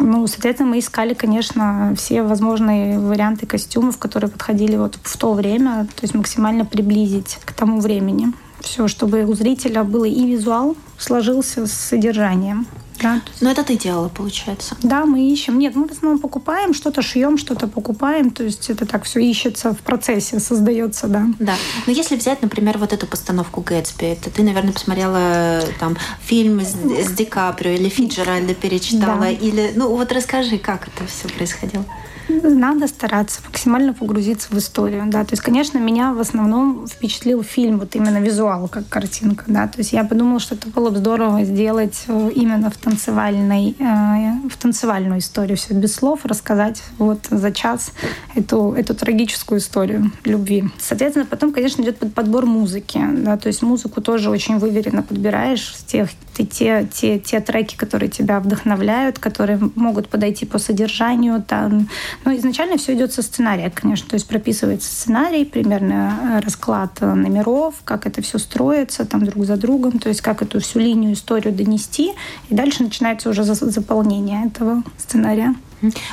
ну, 0.00 0.26
соответственно, 0.28 0.70
мы 0.70 0.78
искали, 0.78 1.12
конечно, 1.14 1.92
все 1.96 2.22
возможные 2.22 3.00
варианты 3.00 3.46
костюмов, 3.46 3.98
которые 3.98 4.30
подходили 4.30 4.76
вот 4.76 4.96
в 5.02 5.16
то 5.16 5.32
время, 5.32 5.86
то 5.86 6.02
есть 6.02 6.14
максимально 6.14 6.64
приблизить 6.64 7.38
к 7.44 7.52
тому 7.52 7.80
времени. 7.80 8.28
Все, 8.60 8.86
чтобы 8.88 9.24
у 9.24 9.34
зрителя 9.34 9.84
было 9.84 10.04
и 10.04 10.26
визуал 10.26 10.76
сложился 10.98 11.66
с 11.66 11.72
содержанием. 11.72 12.66
Да. 13.02 13.20
Но 13.40 13.50
это 13.50 13.64
ты 13.64 13.76
делала, 13.76 14.08
получается? 14.08 14.76
Да, 14.82 15.06
мы 15.06 15.30
ищем. 15.30 15.58
Нет, 15.58 15.74
мы 15.74 15.86
в 15.86 15.92
основном 15.92 16.18
покупаем, 16.20 16.74
что-то 16.74 17.02
шьем, 17.02 17.38
что-то 17.38 17.68
покупаем. 17.68 18.30
То 18.30 18.44
есть 18.44 18.70
это 18.70 18.86
так 18.86 19.04
все 19.04 19.20
ищется 19.20 19.72
в 19.72 19.78
процессе, 19.78 20.40
создается, 20.40 21.06
да. 21.06 21.26
Да. 21.38 21.54
Но 21.86 21.92
если 21.92 22.16
взять, 22.16 22.42
например, 22.42 22.78
вот 22.78 22.92
эту 22.92 23.06
постановку 23.06 23.60
Гэтсби, 23.60 24.06
это 24.06 24.30
ты, 24.30 24.42
наверное, 24.42 24.72
посмотрела 24.72 25.62
там 25.78 25.96
фильм 26.20 26.60
с, 26.60 26.74
с 26.74 27.12
Ди 27.12 27.24
Каприо 27.24 27.72
или 27.72 27.88
Фиджеральда 27.88 28.54
перечитала, 28.54 29.20
да. 29.20 29.30
или... 29.30 29.72
Ну 29.74 29.88
вот 29.88 30.12
расскажи, 30.12 30.58
как 30.58 30.88
это 30.88 31.06
все 31.06 31.28
происходило. 31.28 31.84
Надо 32.28 32.86
стараться 32.88 33.40
максимально 33.46 33.94
погрузиться 33.94 34.48
в 34.50 34.58
историю, 34.58 35.04
да. 35.06 35.24
То 35.24 35.32
есть, 35.32 35.42
конечно, 35.42 35.78
меня 35.78 36.12
в 36.12 36.20
основном 36.20 36.86
впечатлил 36.86 37.42
фильм, 37.42 37.78
вот 37.78 37.94
именно 37.96 38.18
визуал, 38.18 38.68
как 38.68 38.88
картинка, 38.88 39.44
да. 39.46 39.66
То 39.66 39.78
есть 39.78 39.92
я 39.92 40.04
подумала, 40.04 40.40
что 40.40 40.54
это 40.54 40.68
было 40.68 40.90
бы 40.90 40.98
здорово 40.98 41.44
сделать 41.44 42.04
э, 42.06 42.30
именно 42.34 42.70
в 42.70 42.76
танцевальной, 42.76 43.74
э, 43.78 44.48
в 44.48 44.56
танцевальную 44.56 45.20
историю, 45.20 45.56
все 45.56 45.74
без 45.74 45.94
слов, 45.94 46.24
рассказать 46.24 46.82
вот 46.98 47.20
за 47.30 47.50
час 47.52 47.92
эту, 48.34 48.72
эту 48.72 48.94
трагическую 48.94 49.60
историю 49.60 50.12
любви. 50.24 50.64
Соответственно, 50.78 51.26
потом, 51.26 51.52
конечно, 51.52 51.82
идет 51.82 51.98
подбор 52.14 52.46
музыки, 52.46 53.00
да, 53.18 53.36
то 53.36 53.46
есть 53.48 53.62
музыку 53.62 54.00
тоже 54.00 54.30
очень 54.30 54.58
выверенно 54.58 55.02
подбираешь, 55.02 55.74
тех, 55.86 56.10
те, 56.36 56.86
те, 56.92 57.18
те 57.18 57.40
треки, 57.40 57.76
которые 57.76 58.10
тебя 58.10 58.40
вдохновляют, 58.40 59.18
которые 59.18 59.58
могут 59.74 60.08
подойти 60.08 60.46
по 60.46 60.58
содержанию, 60.58 61.42
там, 61.42 61.88
ну, 62.24 62.36
изначально 62.36 62.76
все 62.76 62.94
идет 62.94 63.12
со 63.12 63.22
сценария, 63.22 63.70
конечно. 63.70 64.08
То 64.08 64.14
есть 64.14 64.26
прописывается 64.26 64.88
сценарий, 64.88 65.44
примерно 65.44 66.18
э, 66.22 66.44
расклад 66.44 66.98
э, 67.00 67.14
номеров, 67.14 67.76
как 67.84 68.06
это 68.06 68.22
все 68.22 68.38
строится 68.38 69.04
там 69.04 69.24
друг 69.24 69.44
за 69.44 69.56
другом, 69.56 69.98
то 69.98 70.08
есть 70.08 70.20
как 70.20 70.42
эту 70.42 70.60
всю 70.60 70.78
линию, 70.78 71.12
историю 71.12 71.54
донести. 71.54 72.12
И 72.50 72.54
дальше 72.54 72.82
начинается 72.82 73.30
уже 73.30 73.44
заполнение 73.44 74.46
этого 74.46 74.82
сценария. 74.96 75.54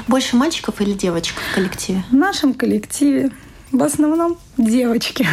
Больше 0.07 0.35
мальчиков 0.35 0.79
или 0.81 0.93
девочек 0.93 1.35
в 1.51 1.55
коллективе? 1.55 2.03
В 2.11 2.15
нашем 2.15 2.53
коллективе 2.53 3.31
в 3.71 3.83
основном 3.83 4.37
девочки. 4.57 5.27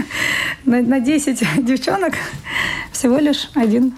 На 0.64 1.00
10 1.00 1.64
девчонок 1.64 2.14
всего 2.92 3.18
лишь 3.18 3.50
один 3.54 3.94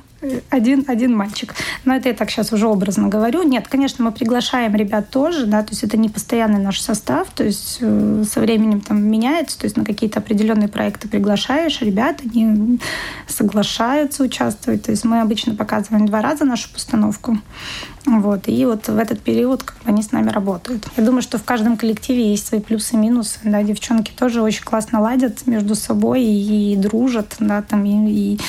один, 0.50 0.84
один 0.88 1.16
мальчик. 1.16 1.54
Но 1.84 1.94
это 1.94 2.08
я 2.08 2.14
так 2.14 2.30
сейчас 2.30 2.52
уже 2.52 2.66
образно 2.66 3.08
говорю. 3.08 3.42
Нет, 3.42 3.68
конечно, 3.68 4.04
мы 4.04 4.12
приглашаем 4.12 4.74
ребят 4.74 5.10
тоже, 5.10 5.46
да, 5.46 5.62
то 5.62 5.70
есть 5.70 5.84
это 5.84 5.96
не 5.96 6.08
постоянный 6.08 6.60
наш 6.60 6.80
состав, 6.80 7.28
то 7.34 7.44
есть 7.44 7.78
э, 7.80 8.24
со 8.28 8.40
временем 8.40 8.80
там 8.80 9.02
меняется, 9.02 9.58
то 9.58 9.66
есть 9.66 9.76
на 9.76 9.84
какие-то 9.84 10.18
определенные 10.18 10.68
проекты 10.68 11.08
приглашаешь 11.08 11.80
ребят, 11.80 12.20
они 12.22 12.80
соглашаются 13.26 14.24
участвовать, 14.24 14.82
то 14.84 14.90
есть 14.90 15.04
мы 15.04 15.20
обычно 15.20 15.54
показываем 15.54 16.06
два 16.06 16.20
раза 16.20 16.44
нашу 16.44 16.72
постановку, 16.72 17.38
вот, 18.04 18.48
и 18.48 18.64
вот 18.64 18.88
в 18.88 18.96
этот 18.96 19.20
период 19.20 19.62
как 19.62 19.76
они 19.84 20.02
с 20.02 20.12
нами 20.12 20.30
работают. 20.30 20.88
Я 20.96 21.04
думаю, 21.04 21.22
что 21.22 21.38
в 21.38 21.44
каждом 21.44 21.76
коллективе 21.76 22.30
есть 22.30 22.46
свои 22.46 22.60
плюсы 22.60 22.94
и 22.94 22.98
минусы, 22.98 23.38
да, 23.44 23.62
девчонки 23.62 24.12
тоже 24.16 24.42
очень 24.42 24.64
классно 24.64 25.00
ладят 25.00 25.46
между 25.46 25.74
собой 25.74 26.22
и, 26.24 26.72
и 26.72 26.76
дружат, 26.76 27.36
да, 27.38 27.62
там, 27.62 27.84
и, 27.84 28.10
и 28.10 28.40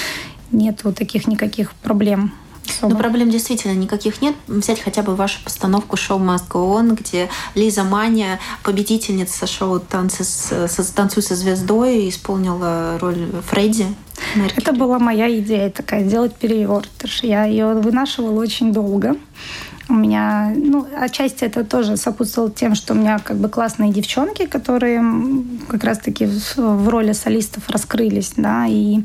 нет 0.51 0.83
вот 0.83 0.95
таких 0.95 1.27
никаких 1.27 1.73
проблем. 1.73 2.33
Особо. 2.67 2.93
Ну, 2.93 2.99
проблем 2.99 3.29
действительно 3.29 3.73
никаких 3.73 4.21
нет. 4.21 4.35
Взять 4.47 4.79
хотя 4.79 5.01
бы 5.01 5.15
вашу 5.15 5.43
постановку 5.43 5.97
шоу 5.97 6.19
Must 6.19 6.47
Go 6.49 6.79
On, 6.79 6.95
где 6.95 7.29
Лиза 7.55 7.83
Маня, 7.83 8.39
победительница 8.63 9.47
шоу 9.47 9.79
«Танцы 9.79 10.23
с, 10.23 10.67
со, 10.67 10.95
«Танцуй 10.95 11.23
со 11.23 11.35
звездой», 11.35 12.09
исполнила 12.09 12.97
роль 12.99 13.27
Фредди. 13.49 13.87
Меркель. 14.35 14.61
Это 14.61 14.73
была 14.73 14.99
моя 14.99 15.29
идея 15.39 15.69
такая, 15.69 16.05
сделать 16.05 16.35
перевертыш. 16.35 17.23
Я 17.23 17.45
ее 17.45 17.73
вынашивала 17.73 18.39
очень 18.39 18.73
долго. 18.73 19.15
У 19.87 19.93
меня, 19.93 20.53
ну, 20.55 20.85
отчасти 20.95 21.45
это 21.45 21.63
тоже 21.63 21.97
сопутствовало 21.97 22.51
тем, 22.51 22.75
что 22.75 22.93
у 22.93 22.97
меня 22.97 23.17
как 23.17 23.37
бы 23.37 23.49
классные 23.49 23.91
девчонки, 23.91 24.45
которые 24.45 25.03
как 25.67 25.83
раз-таки 25.83 26.27
в 26.55 26.87
роли 26.89 27.13
солистов 27.13 27.67
раскрылись, 27.69 28.33
да, 28.37 28.67
и 28.67 28.99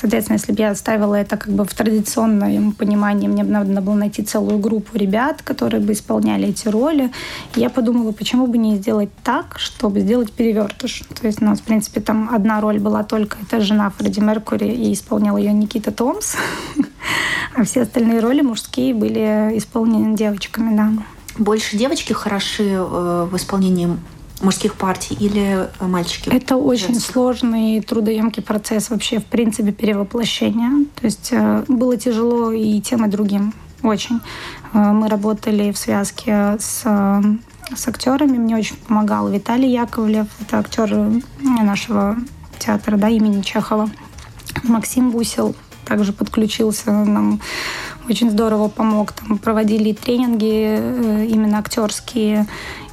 Соответственно, 0.00 0.36
если 0.36 0.52
бы 0.52 0.60
я 0.60 0.74
ставила 0.76 1.16
это 1.16 1.36
как 1.36 1.52
бы 1.52 1.64
в 1.64 1.74
традиционном 1.74 2.70
понимании, 2.70 3.26
мне 3.26 3.42
бы 3.42 3.50
надо 3.50 3.80
было 3.80 3.94
найти 3.94 4.22
целую 4.22 4.58
группу 4.58 4.96
ребят, 4.96 5.42
которые 5.42 5.80
бы 5.80 5.92
исполняли 5.92 6.48
эти 6.48 6.68
роли. 6.68 7.10
Я 7.56 7.68
подумала, 7.68 8.12
почему 8.12 8.46
бы 8.46 8.58
не 8.58 8.76
сделать 8.76 9.10
так, 9.24 9.58
чтобы 9.58 9.98
сделать 10.00 10.30
перевертыш. 10.32 11.02
То 11.20 11.26
есть 11.26 11.42
у 11.42 11.44
нас, 11.44 11.58
в 11.58 11.64
принципе, 11.64 12.00
там 12.00 12.30
одна 12.32 12.60
роль 12.60 12.78
была 12.78 13.02
только, 13.02 13.38
это 13.42 13.60
жена 13.60 13.90
Фредди 13.90 14.20
Меркури, 14.20 14.68
и 14.68 14.92
исполнял 14.92 15.36
ее 15.36 15.52
Никита 15.52 15.90
Томс. 15.90 16.36
А 17.56 17.64
все 17.64 17.82
остальные 17.82 18.20
роли 18.20 18.42
мужские 18.42 18.94
были 18.94 19.52
исполнены 19.54 20.14
девочками, 20.16 20.76
да. 20.76 20.92
Больше 21.38 21.76
девочки 21.76 22.12
хороши 22.12 22.64
э, 22.64 23.28
в 23.28 23.34
исполнении 23.36 23.96
мужских 24.40 24.74
партий 24.74 25.16
или 25.18 25.68
э, 25.80 25.86
мальчики? 25.86 26.28
Это 26.28 26.56
очень 26.56 26.94
женских? 26.94 27.12
сложный, 27.12 27.80
трудоемкий 27.80 28.42
процесс 28.42 28.90
вообще, 28.90 29.18
в 29.18 29.24
принципе, 29.24 29.72
перевоплощения. 29.72 30.84
То 31.00 31.04
есть 31.06 31.28
э, 31.32 31.64
было 31.68 31.96
тяжело 31.96 32.52
и 32.52 32.80
тем, 32.80 33.04
и 33.04 33.08
другим. 33.08 33.52
Очень. 33.82 34.20
Мы 34.72 35.08
работали 35.08 35.70
в 35.70 35.78
связке 35.78 36.56
с 36.58 36.84
с 37.74 37.88
актерами. 37.88 38.38
Мне 38.38 38.56
очень 38.56 38.76
помогал 38.76 39.28
Виталий 39.28 39.70
Яковлев, 39.70 40.26
это 40.40 40.58
актер 40.58 41.22
нашего 41.42 42.16
театра 42.58 42.96
да, 42.96 43.08
имени 43.08 43.42
Чехова. 43.42 43.90
Максим 44.64 45.10
Бусел, 45.10 45.54
также 45.84 46.12
подключился, 46.12 46.90
нам 46.90 47.40
очень 48.08 48.30
здорово 48.30 48.68
помог. 48.68 49.12
Там 49.12 49.38
проводили 49.38 49.92
тренинги 49.92 50.76
э, 50.78 51.26
именно 51.28 51.58
актерские, 51.58 52.46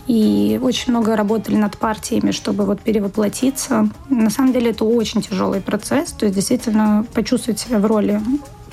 и 0.07 0.59
очень 0.61 0.91
много 0.91 1.15
работали 1.15 1.55
над 1.55 1.77
партиями, 1.77 2.31
чтобы 2.31 2.65
вот 2.65 2.81
перевоплотиться. 2.81 3.89
На 4.09 4.29
самом 4.29 4.53
деле 4.53 4.71
это 4.71 4.85
очень 4.85 5.21
тяжелый 5.21 5.61
процесс, 5.61 6.11
то 6.11 6.25
есть 6.25 6.35
действительно 6.35 7.05
почувствовать 7.13 7.59
себя 7.59 7.79
в 7.79 7.85
роли 7.85 8.21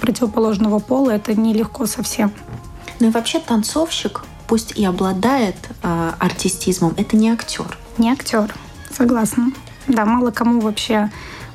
противоположного 0.00 0.78
пола 0.78 1.12
это 1.12 1.34
нелегко 1.34 1.86
совсем. 1.86 2.32
Ну 3.00 3.08
и 3.08 3.10
вообще 3.10 3.38
танцовщик, 3.38 4.24
пусть 4.46 4.72
и 4.72 4.84
обладает 4.84 5.56
э, 5.82 6.12
артистизмом, 6.18 6.94
это 6.96 7.16
не 7.16 7.30
актер. 7.30 7.78
Не 7.98 8.10
актер, 8.10 8.52
согласна. 8.96 9.52
Да, 9.88 10.04
мало 10.04 10.30
кому 10.30 10.60
вообще 10.60 11.10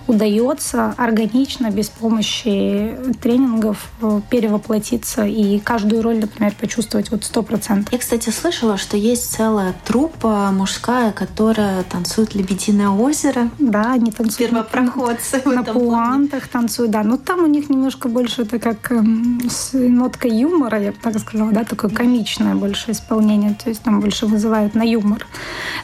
удается 0.07 0.93
органично, 0.97 1.69
без 1.69 1.89
помощи 1.89 2.95
тренингов 3.21 3.91
э, 4.01 4.21
перевоплотиться 4.29 5.25
и 5.25 5.59
каждую 5.59 6.01
роль, 6.01 6.19
например, 6.19 6.53
почувствовать 6.59 7.11
вот 7.11 7.23
сто 7.23 7.43
процентов. 7.43 7.91
Я, 7.91 7.99
кстати, 7.99 8.29
слышала, 8.29 8.77
что 8.77 8.97
есть 8.97 9.31
целая 9.31 9.75
труппа 9.85 10.49
мужская, 10.51 11.11
которая 11.11 11.83
танцует 11.83 12.35
«Лебединое 12.35 12.89
озеро». 12.89 13.49
Да, 13.59 13.93
они 13.93 14.11
танцуют. 14.11 14.51
Первопроходцы. 14.51 15.41
На, 15.45 15.55
на 15.55 15.63
пуантах 15.63 16.47
танцуют, 16.47 16.91
да. 16.91 17.03
Но 17.03 17.17
там 17.17 17.43
у 17.43 17.47
них 17.47 17.69
немножко 17.69 18.07
больше 18.07 18.43
это 18.43 18.59
как 18.59 18.91
эм, 18.91 19.41
с 19.49 19.73
ноткой 19.73 20.31
юмора, 20.31 20.81
я 20.81 20.91
бы 20.91 20.97
так 21.01 21.19
сказала, 21.19 21.51
да, 21.51 21.63
такое 21.63 21.91
комичное 21.91 22.55
больше 22.55 22.91
исполнение. 22.91 23.55
То 23.61 23.69
есть 23.69 23.81
там 23.83 23.99
больше 23.99 24.25
вызывают 24.25 24.75
на 24.75 24.83
юмор. 24.83 25.25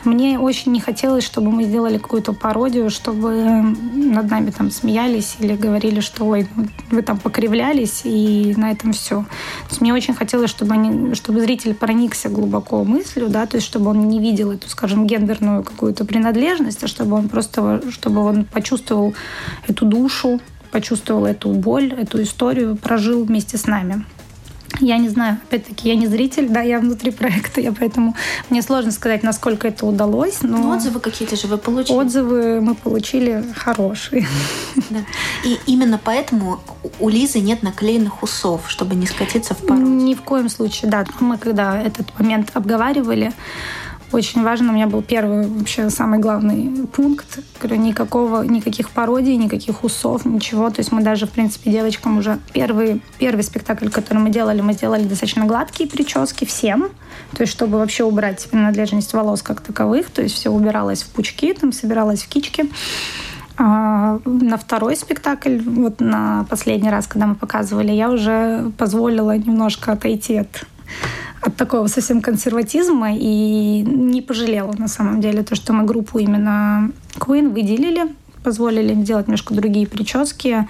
Мне 0.03 0.39
очень 0.39 0.71
не 0.71 0.79
хотелось, 0.79 1.23
чтобы 1.23 1.51
мы 1.51 1.63
сделали 1.63 1.97
какую-то 1.97 2.33
пародию, 2.33 2.89
чтобы 2.89 3.75
над 4.13 4.29
нами 4.29 4.51
там 4.51 4.71
смеялись 4.71 5.35
или 5.39 5.55
говорили, 5.55 5.99
что 5.99 6.25
ой, 6.25 6.47
вы 6.91 7.01
там 7.01 7.17
покривлялись, 7.17 8.01
и 8.03 8.53
на 8.57 8.71
этом 8.71 8.93
все. 8.93 9.21
То 9.23 9.69
есть 9.69 9.81
мне 9.81 9.93
очень 9.93 10.13
хотелось, 10.13 10.49
чтобы, 10.49 10.73
они, 10.73 11.15
чтобы 11.15 11.41
зритель 11.41 11.73
проникся 11.73 12.29
глубоко 12.29 12.83
мыслью, 12.83 13.29
да, 13.29 13.45
то 13.45 13.57
есть 13.57 13.67
чтобы 13.67 13.89
он 13.89 14.07
не 14.07 14.19
видел 14.19 14.51
эту, 14.51 14.69
скажем, 14.69 15.07
гендерную 15.07 15.63
какую-то 15.63 16.05
принадлежность, 16.05 16.83
а 16.83 16.87
чтобы 16.87 17.15
он 17.15 17.29
просто, 17.29 17.81
чтобы 17.91 18.21
он 18.21 18.45
почувствовал 18.45 19.13
эту 19.67 19.85
душу, 19.85 20.39
почувствовал 20.71 21.25
эту 21.25 21.49
боль, 21.49 21.93
эту 21.93 22.21
историю, 22.23 22.75
прожил 22.75 23.23
вместе 23.23 23.57
с 23.57 23.67
нами. 23.67 24.05
Я 24.79 24.97
не 24.97 25.09
знаю, 25.09 25.37
опять-таки, 25.47 25.89
я 25.89 25.95
не 25.95 26.07
зритель, 26.07 26.49
да, 26.49 26.61
я 26.61 26.79
внутри 26.79 27.11
проекта, 27.11 27.61
я 27.61 27.71
поэтому 27.71 28.15
мне 28.49 28.61
сложно 28.61 28.91
сказать, 28.91 29.23
насколько 29.23 29.67
это 29.67 29.85
удалось. 29.85 30.41
Но 30.41 30.57
ну, 30.57 30.71
отзывы 30.71 30.99
какие-то 30.99 31.35
же 31.35 31.47
вы 31.47 31.57
получили? 31.57 31.95
Отзывы 31.95 32.61
мы 32.61 32.75
получили 32.75 33.45
хорошие. 33.55 34.27
Да. 34.89 34.99
И 35.43 35.59
именно 35.65 35.99
поэтому 36.03 36.59
у 36.99 37.09
Лизы 37.09 37.39
нет 37.39 37.63
наклеенных 37.63 38.23
усов, 38.23 38.69
чтобы 38.69 38.95
не 38.95 39.05
скатиться 39.05 39.53
в 39.53 39.59
пародию. 39.59 39.87
Ни 39.87 40.13
в 40.13 40.21
коем 40.21 40.49
случае, 40.49 40.91
да. 40.91 41.05
Мы 41.19 41.37
когда 41.37 41.81
этот 41.81 42.07
момент 42.19 42.51
обговаривали, 42.53 43.31
очень 44.13 44.43
важно. 44.43 44.71
У 44.71 44.75
меня 44.75 44.87
был 44.87 45.01
первый, 45.01 45.47
вообще 45.47 45.89
самый 45.89 46.19
главный 46.19 46.87
пункт. 46.87 47.39
Говорю, 47.59 47.81
никакого, 47.81 48.43
никаких 48.43 48.89
пародий, 48.91 49.35
никаких 49.35 49.83
усов, 49.83 50.25
ничего. 50.25 50.69
То 50.69 50.79
есть 50.79 50.91
мы 50.91 51.01
даже, 51.01 51.25
в 51.25 51.31
принципе, 51.31 51.71
девочкам 51.71 52.17
уже 52.17 52.39
первый, 52.53 53.01
первый 53.17 53.43
спектакль, 53.43 53.89
который 53.89 54.19
мы 54.19 54.29
делали, 54.29 54.61
мы 54.61 54.73
сделали 54.73 55.03
достаточно 55.03 55.45
гладкие 55.45 55.89
прически 55.89 56.45
всем. 56.45 56.89
То 57.35 57.41
есть 57.41 57.51
чтобы 57.51 57.79
вообще 57.79 58.03
убрать 58.03 58.47
принадлежность 58.49 59.13
волос 59.13 59.41
как 59.41 59.61
таковых. 59.61 60.09
То 60.09 60.21
есть 60.21 60.35
все 60.35 60.49
убиралось 60.49 61.03
в 61.03 61.09
пучки, 61.09 61.53
там 61.53 61.71
собиралось 61.71 62.23
в 62.23 62.27
кички. 62.27 62.69
А 63.57 64.19
на 64.25 64.57
второй 64.57 64.95
спектакль, 64.95 65.59
вот 65.59 65.99
на 65.99 66.45
последний 66.49 66.89
раз, 66.89 67.07
когда 67.07 67.27
мы 67.27 67.35
показывали, 67.35 67.91
я 67.91 68.09
уже 68.09 68.71
позволила 68.77 69.37
немножко 69.37 69.91
отойти 69.91 70.37
от 70.37 70.65
от 71.45 71.55
такого 71.55 71.87
совсем 71.87 72.21
консерватизма 72.21 73.15
и 73.15 73.81
не 73.81 74.21
пожалела 74.21 74.73
на 74.77 74.87
самом 74.87 75.21
деле 75.21 75.43
то, 75.43 75.55
что 75.55 75.73
мы 75.73 75.83
группу 75.85 76.19
именно 76.19 76.91
Queen 77.15 77.49
выделили, 77.49 78.03
позволили 78.43 78.93
делать 78.93 79.27
немножко 79.27 79.53
другие 79.53 79.87
прически 79.87 80.67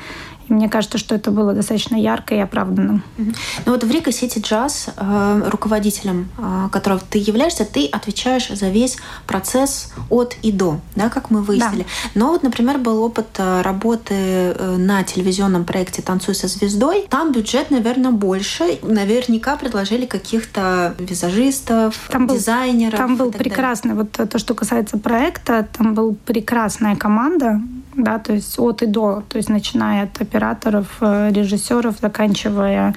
и 0.47 0.53
мне 0.53 0.69
кажется, 0.69 0.97
что 0.97 1.15
это 1.15 1.32
было 1.32 1.53
достаточно 1.53 1.95
ярко 1.95 2.36
и 2.36 2.39
оправданно. 2.39 3.01
Ну 3.17 3.71
вот 3.71 3.84
в 3.84 3.91
Рига 3.91 4.12
Сити 4.12 4.39
Джаз, 4.39 4.89
э, 4.95 5.43
руководителем 5.49 6.29
э, 6.38 6.69
которого 6.71 7.01
ты 7.10 7.17
являешься, 7.17 7.65
ты 7.65 7.88
отвечаешь 7.88 8.49
за 8.49 8.69
весь 8.69 8.97
процесс 9.27 9.93
от 10.10 10.36
и 10.41 10.51
до, 10.51 10.79
да, 10.95 11.10
как 11.10 11.29
мы 11.29 11.41
выяснили. 11.41 11.84
Да. 11.84 12.10
Но 12.15 12.27
вот, 12.29 12.43
например, 12.43 12.77
был 12.77 13.03
опыт 13.03 13.27
э, 13.38 13.62
работы 13.62 14.56
на 14.77 15.03
телевизионном 15.03 15.65
проекте 15.65 16.01
«Танцуй 16.01 16.36
со 16.36 16.47
звездой». 16.47 17.06
Там 17.10 17.32
бюджет, 17.32 17.71
наверное, 17.71 18.12
больше. 18.12 18.79
Наверняка 18.82 19.56
предложили 19.56 20.06
каких-то 20.06 20.95
визажистов, 20.99 21.95
там 22.10 22.27
дизайнеров. 22.27 22.99
Был, 22.99 23.08
там 23.08 23.15
был 23.17 23.32
прекрасный, 23.32 23.91
далее. 23.91 24.08
вот 24.17 24.29
то, 24.29 24.39
что 24.39 24.53
касается 24.53 24.97
проекта, 24.97 25.67
там 25.77 25.93
была 25.93 26.13
прекрасная 26.25 26.95
команда, 26.95 27.62
да, 27.95 28.19
то 28.19 28.34
есть 28.34 28.58
от 28.60 28.82
и 28.82 28.86
до, 28.86 29.23
то 29.27 29.38
есть 29.38 29.49
начиная 29.49 30.03
от 30.03 30.21
операторов, 30.21 30.97
э, 31.01 31.32
режиссеров, 31.32 31.99
заканчивая 32.01 32.95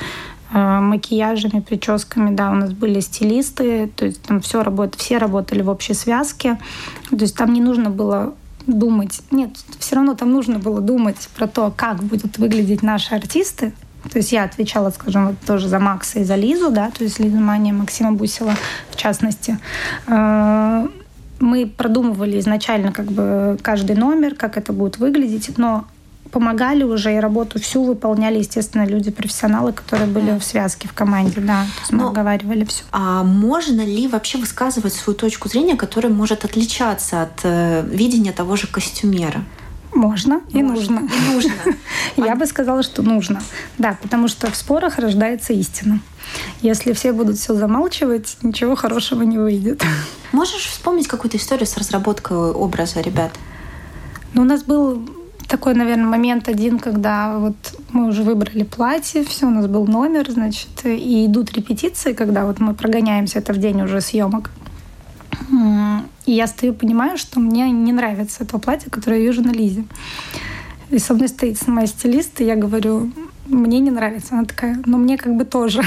э, 0.52 0.80
макияжами, 0.80 1.60
прическами, 1.60 2.34
да, 2.34 2.50
у 2.50 2.54
нас 2.54 2.72
были 2.72 3.00
стилисты, 3.00 3.88
то 3.94 4.06
есть 4.06 4.22
там 4.22 4.40
все 4.40 4.62
работает, 4.62 5.00
все 5.00 5.18
работали 5.18 5.62
в 5.62 5.68
общей 5.68 5.94
связке, 5.94 6.58
то 7.10 7.16
есть 7.16 7.36
там 7.36 7.52
не 7.52 7.60
нужно 7.60 7.90
было 7.90 8.34
думать, 8.66 9.20
нет, 9.30 9.50
все 9.78 9.96
равно 9.96 10.14
там 10.14 10.32
нужно 10.32 10.58
было 10.58 10.80
думать 10.80 11.28
про 11.36 11.46
то, 11.46 11.72
как 11.74 12.02
будут 12.02 12.38
выглядеть 12.38 12.82
наши 12.82 13.14
артисты, 13.14 13.72
то 14.10 14.18
есть 14.18 14.32
я 14.32 14.44
отвечала, 14.44 14.90
скажем, 14.90 15.28
вот 15.28 15.36
тоже 15.46 15.68
за 15.68 15.78
Макса 15.78 16.20
и 16.20 16.24
за 16.24 16.36
Лизу, 16.36 16.70
да, 16.70 16.90
то 16.90 17.04
есть 17.04 17.18
Лиза 17.18 17.38
Мания, 17.38 17.72
Максима 17.72 18.12
Бусила 18.12 18.54
в 18.90 18.96
частности. 18.96 19.58
Мы 21.38 21.66
продумывали 21.66 22.38
изначально 22.40 22.92
как 22.92 23.06
бы 23.06 23.58
каждый 23.62 23.96
номер, 23.96 24.34
как 24.34 24.56
это 24.56 24.72
будет 24.72 24.98
выглядеть, 24.98 25.58
но 25.58 25.86
помогали 26.30 26.82
уже 26.82 27.14
и 27.14 27.18
работу 27.18 27.60
всю 27.60 27.84
выполняли, 27.84 28.38
естественно, 28.38 28.84
люди, 28.86 29.10
профессионалы, 29.10 29.72
которые 29.72 30.08
были 30.08 30.38
в 30.38 30.44
связке 30.44 30.88
в 30.88 30.92
команде, 30.92 31.40
да, 31.40 31.62
то 31.62 31.80
есть 31.80 31.92
мы 31.92 32.02
Но, 32.02 32.08
обговаривали 32.08 32.64
все. 32.64 32.82
А 32.92 33.22
можно 33.22 33.80
ли 33.82 34.08
вообще 34.08 34.38
высказывать 34.38 34.92
свою 34.92 35.16
точку 35.16 35.48
зрения, 35.48 35.76
которая 35.76 36.12
может 36.12 36.44
отличаться 36.44 37.22
от 37.22 37.40
э, 37.44 37.86
видения 37.88 38.32
того 38.32 38.56
же 38.56 38.66
костюмера? 38.66 39.44
Можно 39.94 40.42
и 40.50 40.62
нужно. 40.62 41.08
И 41.08 41.32
нужно. 41.32 41.52
Я 42.16 42.34
бы 42.34 42.44
сказала, 42.46 42.82
что 42.82 43.02
нужно. 43.02 43.40
Да, 43.78 43.96
потому 44.02 44.28
что 44.28 44.50
в 44.50 44.56
спорах 44.56 44.98
рождается 44.98 45.54
истина. 45.54 46.00
Если 46.60 46.92
все 46.92 47.12
будут 47.12 47.38
все 47.38 47.54
замалчивать, 47.54 48.36
ничего 48.42 48.76
хорошего 48.76 49.22
не 49.22 49.38
выйдет. 49.38 49.82
Можешь 50.36 50.66
вспомнить 50.66 51.08
какую-то 51.08 51.38
историю 51.38 51.66
с 51.66 51.78
разработкой 51.78 52.36
образа 52.52 53.00
ребят? 53.00 53.32
Ну, 54.34 54.42
у 54.42 54.44
нас 54.44 54.64
был 54.64 55.08
такой, 55.48 55.74
наверное, 55.74 56.04
момент 56.04 56.46
один, 56.46 56.78
когда 56.78 57.38
вот 57.38 57.56
мы 57.90 58.06
уже 58.06 58.22
выбрали 58.22 58.62
платье, 58.62 59.24
все, 59.24 59.46
у 59.46 59.50
нас 59.50 59.66
был 59.66 59.86
номер, 59.86 60.30
значит, 60.30 60.84
и 60.84 61.24
идут 61.24 61.54
репетиции, 61.54 62.12
когда 62.12 62.44
вот 62.44 62.60
мы 62.60 62.74
прогоняемся, 62.74 63.38
это 63.38 63.54
в 63.54 63.56
день 63.56 63.80
уже 63.80 64.02
съемок. 64.02 64.50
И 66.26 66.32
я 66.32 66.46
стою, 66.46 66.74
понимаю, 66.74 67.16
что 67.16 67.40
мне 67.40 67.70
не 67.70 67.94
нравится 67.94 68.44
то 68.44 68.58
платье, 68.58 68.90
которое 68.90 69.20
я 69.20 69.26
вижу 69.28 69.40
на 69.40 69.52
Лизе. 69.52 69.86
И 70.90 70.98
со 70.98 71.14
мной 71.14 71.28
стоит 71.28 71.66
моя 71.66 71.86
стилист, 71.86 72.42
и 72.42 72.44
я 72.44 72.56
говорю, 72.56 73.10
мне 73.46 73.80
не 73.80 73.90
нравится. 73.90 74.34
Она 74.34 74.44
такая, 74.44 74.82
но 74.86 74.98
мне 74.98 75.16
как 75.16 75.36
бы 75.36 75.44
тоже. 75.44 75.82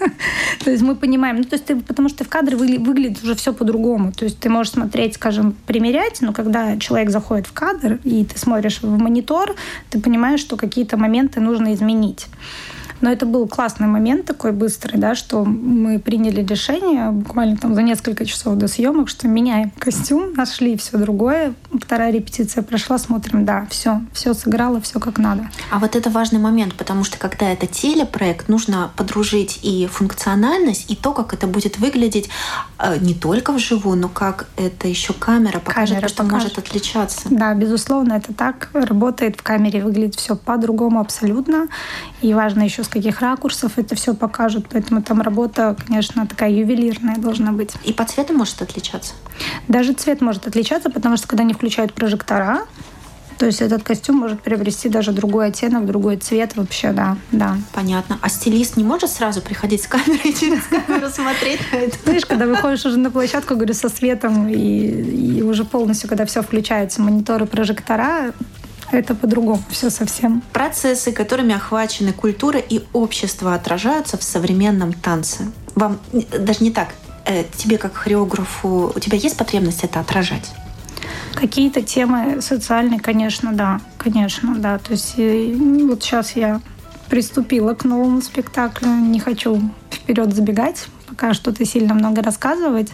то 0.64 0.70
есть 0.70 0.82
мы 0.82 0.96
понимаем, 0.96 1.36
ну, 1.36 1.44
то 1.44 1.54
есть 1.54 1.66
ты, 1.66 1.76
потому 1.76 2.08
что 2.08 2.24
в 2.24 2.28
кадре 2.28 2.56
вы, 2.56 2.78
выглядит 2.78 3.22
уже 3.22 3.34
все 3.34 3.52
по-другому. 3.52 4.12
То 4.12 4.24
есть 4.24 4.38
ты 4.38 4.48
можешь 4.48 4.72
смотреть, 4.72 5.14
скажем, 5.14 5.54
примерять, 5.66 6.20
но 6.20 6.32
когда 6.32 6.76
человек 6.78 7.10
заходит 7.10 7.46
в 7.46 7.52
кадр, 7.52 7.98
и 8.04 8.24
ты 8.24 8.38
смотришь 8.38 8.82
в 8.82 8.98
монитор, 8.98 9.54
ты 9.90 10.00
понимаешь, 10.00 10.40
что 10.40 10.56
какие-то 10.56 10.96
моменты 10.96 11.40
нужно 11.40 11.74
изменить. 11.74 12.26
Но 13.04 13.12
это 13.12 13.26
был 13.26 13.46
классный 13.46 13.86
момент 13.86 14.24
такой 14.24 14.52
быстрый, 14.52 14.96
да, 14.96 15.14
что 15.14 15.44
мы 15.44 15.98
приняли 15.98 16.42
решение 16.42 17.10
буквально 17.10 17.58
там 17.58 17.74
за 17.74 17.82
несколько 17.82 18.24
часов 18.24 18.56
до 18.56 18.66
съемок, 18.66 19.10
что 19.10 19.28
меняем 19.28 19.72
костюм, 19.78 20.32
нашли 20.32 20.74
все 20.78 20.96
другое. 20.96 21.52
Вторая 21.78 22.10
репетиция 22.10 22.62
прошла, 22.62 22.96
смотрим, 22.96 23.44
да, 23.44 23.66
все, 23.68 24.00
все 24.14 24.32
сыграло, 24.32 24.80
все 24.80 25.00
как 25.00 25.18
надо. 25.18 25.50
А 25.70 25.80
вот 25.80 25.96
это 25.96 26.08
важный 26.08 26.38
момент, 26.38 26.76
потому 26.76 27.04
что 27.04 27.18
когда 27.18 27.50
это 27.52 27.66
телепроект, 27.66 28.48
нужно 28.48 28.90
подружить 28.96 29.60
и 29.62 29.86
функциональность, 29.86 30.90
и 30.90 30.96
то, 30.96 31.12
как 31.12 31.34
это 31.34 31.46
будет 31.46 31.78
выглядеть 31.78 32.30
э, 32.78 32.96
не 33.00 33.12
только 33.12 33.52
вживую, 33.52 33.98
но 33.98 34.08
как 34.08 34.46
это 34.56 34.88
еще 34.88 35.12
камера 35.12 35.58
покажет, 35.58 35.96
камера 35.96 36.08
что 36.08 36.22
покажет. 36.22 36.56
может 36.56 36.58
отличаться. 36.58 37.28
Да, 37.30 37.52
безусловно, 37.52 38.14
это 38.14 38.32
так 38.32 38.70
работает 38.72 39.36
в 39.38 39.42
камере, 39.42 39.84
выглядит 39.84 40.14
все 40.14 40.36
по-другому 40.36 41.00
абсолютно. 41.00 41.66
И 42.22 42.32
важно 42.32 42.62
еще 42.62 42.82
сказать, 42.82 42.93
каких 42.94 43.20
ракурсов 43.20 43.72
это 43.76 43.94
все 43.94 44.14
покажут. 44.14 44.66
Поэтому 44.70 45.02
там 45.02 45.20
работа, 45.20 45.76
конечно, 45.86 46.26
такая 46.26 46.50
ювелирная 46.50 47.16
должна 47.16 47.52
быть. 47.52 47.72
И 47.84 47.92
по 47.92 48.04
цвету 48.04 48.32
может 48.32 48.62
отличаться? 48.62 49.12
Даже 49.68 49.92
цвет 49.92 50.20
может 50.20 50.46
отличаться, 50.46 50.90
потому 50.90 51.16
что 51.16 51.28
когда 51.28 51.42
они 51.42 51.52
включают 51.52 51.92
прожектора, 51.92 52.62
то 53.38 53.46
есть 53.46 53.60
этот 53.60 53.82
костюм 53.82 54.16
может 54.16 54.40
приобрести 54.42 54.88
даже 54.88 55.12
другой 55.12 55.48
оттенок, 55.48 55.86
другой 55.86 56.16
цвет 56.16 56.56
вообще, 56.56 56.92
да, 56.92 57.16
да. 57.32 57.56
Понятно. 57.72 58.18
А 58.22 58.28
стилист 58.28 58.76
не 58.76 58.84
может 58.84 59.10
сразу 59.10 59.40
приходить 59.42 59.82
с 59.82 59.88
камерой 59.88 60.30
и 60.30 60.34
через 60.40 60.62
камеру 60.62 61.08
смотреть 61.08 61.60
на 61.72 61.76
это? 61.76 61.96
Знаешь, 62.04 62.26
когда 62.26 62.46
выходишь 62.46 62.86
уже 62.86 62.98
на 62.98 63.10
площадку, 63.10 63.54
говорю, 63.54 63.74
со 63.74 63.88
светом, 63.88 64.48
и, 64.48 65.36
и 65.38 65.42
уже 65.42 65.64
полностью, 65.64 66.08
когда 66.08 66.26
все 66.26 66.42
включается, 66.42 67.02
мониторы, 67.02 67.46
прожектора, 67.46 68.32
это 68.96 69.14
по-другому 69.14 69.62
все 69.70 69.90
совсем. 69.90 70.42
Процессы, 70.52 71.12
которыми 71.12 71.54
охвачены 71.54 72.12
культура 72.12 72.58
и 72.58 72.82
общество, 72.92 73.54
отражаются 73.54 74.16
в 74.16 74.22
современном 74.22 74.92
танце. 74.92 75.50
Вам 75.74 75.98
даже 76.12 76.62
не 76.64 76.70
так. 76.70 76.88
Э, 77.26 77.44
тебе 77.56 77.78
как 77.78 77.94
хореографу, 77.94 78.92
у 78.94 79.00
тебя 79.00 79.16
есть 79.16 79.36
потребность 79.36 79.84
это 79.84 80.00
отражать? 80.00 80.52
Какие-то 81.34 81.82
темы 81.82 82.40
социальные, 82.40 83.00
конечно, 83.00 83.52
да, 83.52 83.80
конечно, 83.98 84.54
да. 84.56 84.78
То 84.78 84.92
есть 84.92 85.14
э, 85.16 85.54
вот 85.54 86.02
сейчас 86.02 86.36
я 86.36 86.60
приступила 87.08 87.74
к 87.74 87.84
новому 87.84 88.22
спектаклю, 88.22 88.88
не 88.88 89.20
хочу 89.20 89.60
вперед 89.90 90.34
забегать, 90.34 90.86
пока 91.08 91.34
что-то 91.34 91.64
сильно 91.64 91.94
много 91.94 92.22
рассказывать. 92.22 92.92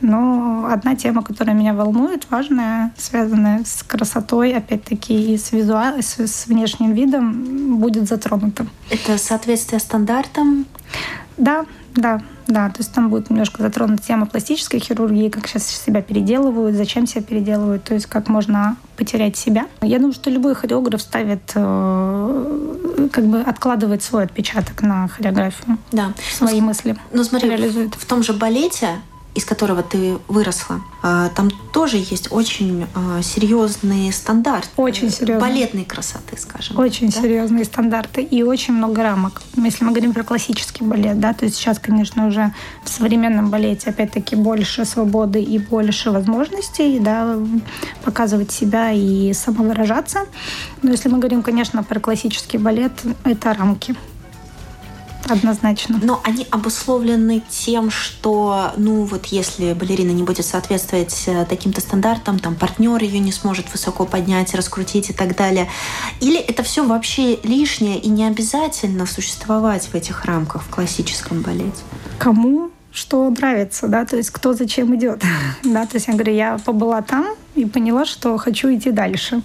Но 0.00 0.68
одна 0.70 0.94
тема, 0.96 1.22
которая 1.22 1.56
меня 1.56 1.74
волнует, 1.74 2.26
важная, 2.30 2.92
связанная 2.96 3.64
с 3.64 3.82
красотой, 3.82 4.54
опять-таки, 4.54 5.34
и 5.34 5.38
с, 5.38 5.52
визуал... 5.52 6.00
с, 6.00 6.18
с 6.18 6.46
внешним 6.46 6.92
видом, 6.92 7.78
будет 7.78 8.08
затронута. 8.08 8.66
Это 8.90 9.18
соответствие 9.18 9.80
стандартам? 9.80 10.66
Да, 11.36 11.66
да, 11.94 12.20
да. 12.46 12.68
То 12.68 12.78
есть 12.78 12.92
там 12.92 13.10
будет 13.10 13.30
немножко 13.30 13.62
затронута 13.62 14.02
тема 14.02 14.26
пластической 14.26 14.80
хирургии, 14.80 15.28
как 15.28 15.46
сейчас 15.46 15.66
себя 15.66 16.02
переделывают, 16.02 16.76
зачем 16.76 17.06
себя 17.06 17.22
переделывают, 17.22 17.84
то 17.84 17.94
есть 17.94 18.06
как 18.06 18.28
можно 18.28 18.76
потерять 18.96 19.36
себя. 19.36 19.66
Я 19.82 19.98
думаю, 19.98 20.12
что 20.12 20.30
любой 20.30 20.54
хореограф 20.54 21.00
ставит, 21.00 21.52
э, 21.54 23.08
как 23.12 23.24
бы 23.26 23.40
откладывает 23.40 24.02
свой 24.02 24.24
отпечаток 24.24 24.82
на 24.82 25.08
хореографию. 25.08 25.78
Да. 25.92 26.12
Свои 26.32 26.60
ну, 26.60 26.68
мысли. 26.68 26.96
Ну 27.12 27.24
смотри, 27.24 27.50
реализует. 27.50 27.94
в 27.94 28.06
том 28.06 28.22
же 28.22 28.32
балете 28.32 28.90
из 29.38 29.44
которого 29.44 29.84
ты 29.84 30.18
выросла, 30.26 30.82
а, 31.00 31.28
там 31.28 31.50
тоже 31.72 31.96
есть 31.96 32.32
очень 32.32 32.86
а, 32.94 33.22
серьезные 33.22 34.12
стандарты. 34.12 34.68
Очень 34.76 35.10
серьезные. 35.10 35.38
Балетной 35.38 35.84
красоты, 35.84 36.36
скажем. 36.36 36.76
Очень 36.76 37.10
да? 37.10 37.22
серьезные 37.22 37.64
стандарты 37.64 38.20
и 38.20 38.42
очень 38.42 38.74
много 38.74 39.04
рамок. 39.04 39.42
Если 39.56 39.84
мы 39.84 39.92
говорим 39.92 40.12
про 40.12 40.24
классический 40.24 40.82
балет, 40.82 41.20
да, 41.20 41.34
то 41.34 41.44
есть 41.44 41.56
сейчас, 41.56 41.78
конечно, 41.78 42.26
уже 42.26 42.52
в 42.82 42.88
современном 42.88 43.50
балете 43.50 43.90
опять-таки 43.90 44.34
больше 44.34 44.84
свободы 44.84 45.40
и 45.40 45.58
больше 45.58 46.10
возможностей, 46.10 46.98
да, 46.98 47.36
показывать 48.02 48.50
себя 48.50 48.90
и 48.90 49.32
самовыражаться. 49.34 50.26
Но 50.82 50.90
если 50.90 51.08
мы 51.08 51.18
говорим, 51.18 51.44
конечно, 51.44 51.84
про 51.84 52.00
классический 52.00 52.58
балет, 52.58 52.92
это 53.22 53.54
рамки. 53.54 53.94
Однозначно. 55.28 56.00
Но 56.02 56.20
они 56.24 56.46
обусловлены 56.50 57.42
тем, 57.48 57.90
что, 57.90 58.72
ну 58.76 59.04
вот 59.04 59.26
если 59.26 59.72
балерина 59.72 60.10
не 60.10 60.22
будет 60.22 60.46
соответствовать 60.46 61.24
э, 61.26 61.44
таким-то 61.44 61.80
стандартам, 61.80 62.38
там 62.38 62.54
партнер 62.54 63.02
ее 63.02 63.18
не 63.18 63.32
сможет 63.32 63.70
высоко 63.72 64.06
поднять, 64.06 64.54
раскрутить 64.54 65.10
и 65.10 65.12
так 65.12 65.36
далее. 65.36 65.68
Или 66.20 66.38
это 66.38 66.62
все 66.62 66.84
вообще 66.84 67.36
лишнее 67.42 67.98
и 67.98 68.08
не 68.08 68.24
обязательно 68.24 69.06
существовать 69.06 69.86
в 69.86 69.94
этих 69.94 70.24
рамках 70.24 70.62
в 70.62 70.70
классическом 70.70 71.42
балете? 71.42 71.82
Кому 72.18 72.70
что 72.98 73.30
нравится, 73.30 73.88
да, 73.88 74.04
то 74.04 74.16
есть 74.16 74.30
кто 74.30 74.52
зачем 74.52 74.94
идет, 74.96 75.22
да, 75.64 75.86
то 75.86 75.96
есть 75.96 76.08
я 76.08 76.14
говорю, 76.14 76.32
я 76.32 76.58
побыла 76.58 77.00
там 77.02 77.26
и 77.54 77.64
поняла, 77.64 78.04
что 78.04 78.36
хочу 78.36 78.74
идти 78.74 78.90
дальше. 78.90 79.42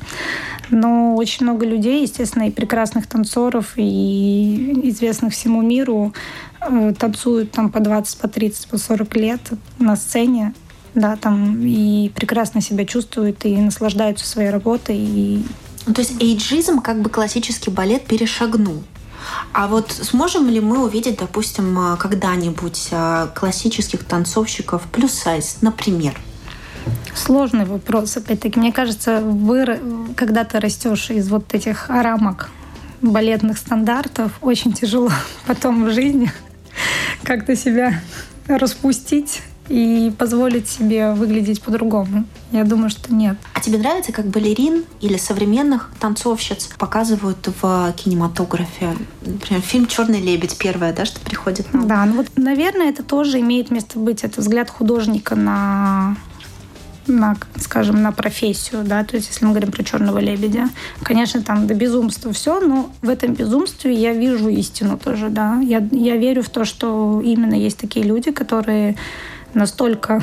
Но 0.70 1.16
очень 1.16 1.46
много 1.46 1.66
людей, 1.66 2.02
естественно, 2.02 2.48
и 2.48 2.52
прекрасных 2.52 3.06
танцоров, 3.06 3.74
и 3.76 4.90
известных 4.90 5.34
всему 5.34 5.62
миру 5.62 6.14
э, 6.62 6.94
танцуют 6.98 7.52
там 7.52 7.70
по 7.70 7.80
20, 7.80 8.18
по 8.18 8.28
30, 8.28 8.68
по 8.68 8.78
40 8.78 9.16
лет 9.18 9.42
на 9.78 9.96
сцене, 9.96 10.54
да, 10.96 11.16
там 11.16 11.60
и 11.66 12.10
прекрасно 12.16 12.62
себя 12.62 12.86
чувствуют, 12.86 13.46
и 13.46 13.56
наслаждаются 13.56 14.26
своей 14.26 14.50
работой. 14.50 14.98
И... 14.98 15.44
Ну, 15.86 15.94
то 15.94 16.02
есть 16.02 16.22
эйджизм 16.22 16.80
как 16.80 17.02
бы 17.02 17.10
классический 17.10 17.70
балет 17.70 18.06
перешагнул. 18.06 18.84
А 19.54 19.68
вот 19.68 19.92
сможем 19.92 20.50
ли 20.50 20.60
мы 20.60 20.84
увидеть, 20.84 21.20
допустим, 21.20 21.78
а, 21.78 21.98
когда-нибудь 21.98 22.90
а, 22.92 23.28
классических 23.28 24.04
танцовщиков 24.04 24.84
плюс 24.92 25.14
сайз, 25.14 25.58
например? 25.62 26.20
Сложный 27.16 27.66
вопрос, 27.66 28.18
опять-таки. 28.18 28.60
Мне 28.60 28.74
кажется, 28.74 29.22
вы, 29.22 29.80
когда 30.16 30.44
ты 30.44 30.60
растешь 30.60 31.10
из 31.12 31.30
вот 31.30 31.54
этих 31.54 31.90
рамок 31.90 32.50
балетных 33.02 33.58
стандартов, 33.58 34.32
очень 34.42 34.74
тяжело 34.74 35.12
потом 35.46 35.86
в 35.86 35.94
жизни 35.94 36.32
как-то 37.24 37.56
себя 37.56 38.02
распустить 38.48 39.42
и 39.70 40.12
позволить 40.18 40.68
себе 40.68 41.14
выглядеть 41.14 41.62
по-другому. 41.62 42.26
Я 42.52 42.64
думаю, 42.64 42.90
что 42.90 43.14
нет. 43.14 43.38
А 43.54 43.60
тебе 43.60 43.78
нравится, 43.78 44.12
как 44.12 44.26
балерин 44.26 44.84
или 45.02 45.18
современных 45.18 45.92
танцовщиц 46.00 46.70
показывают 46.78 47.48
в 47.62 47.94
кинематографе? 47.96 48.96
Например, 49.22 49.62
фильм 49.62 49.88
«Черный 49.88 50.22
лебедь» 50.22 50.58
первое, 50.58 50.94
да, 50.94 51.06
что 51.06 51.20
приходит 51.22 51.74
нам? 51.74 51.88
Да, 51.88 52.06
ну 52.06 52.14
вот, 52.18 52.28
наверное, 52.36 52.90
это 52.90 53.04
тоже 53.04 53.40
имеет 53.40 53.72
место 53.72 54.00
быть. 54.00 54.24
Это 54.24 54.42
взгляд 54.42 54.70
художника 54.70 55.36
на 55.36 56.16
на, 57.08 57.36
скажем, 57.58 58.02
на 58.02 58.14
профессию, 58.14 58.84
да, 58.86 59.04
то 59.04 59.18
есть 59.18 59.28
если 59.28 59.44
мы 59.44 59.52
говорим 59.52 59.72
про 59.72 59.84
черного 59.84 60.20
лебедя, 60.20 60.70
конечно, 61.02 61.42
там 61.42 61.68
до 61.68 61.74
безумства 61.74 62.32
все, 62.32 62.60
но 62.62 62.92
в 63.02 63.10
этом 63.10 63.34
безумстве 63.34 63.94
я 63.94 64.14
вижу 64.14 64.48
истину 64.48 64.98
тоже, 64.98 65.28
да, 65.30 65.60
я, 65.60 65.86
я 65.92 66.16
верю 66.16 66.44
в 66.44 66.50
то, 66.50 66.66
что 66.66 67.22
именно 67.22 67.56
есть 67.56 67.78
такие 67.78 68.06
люди, 68.06 68.32
которые 68.32 68.96
настолько 69.54 70.22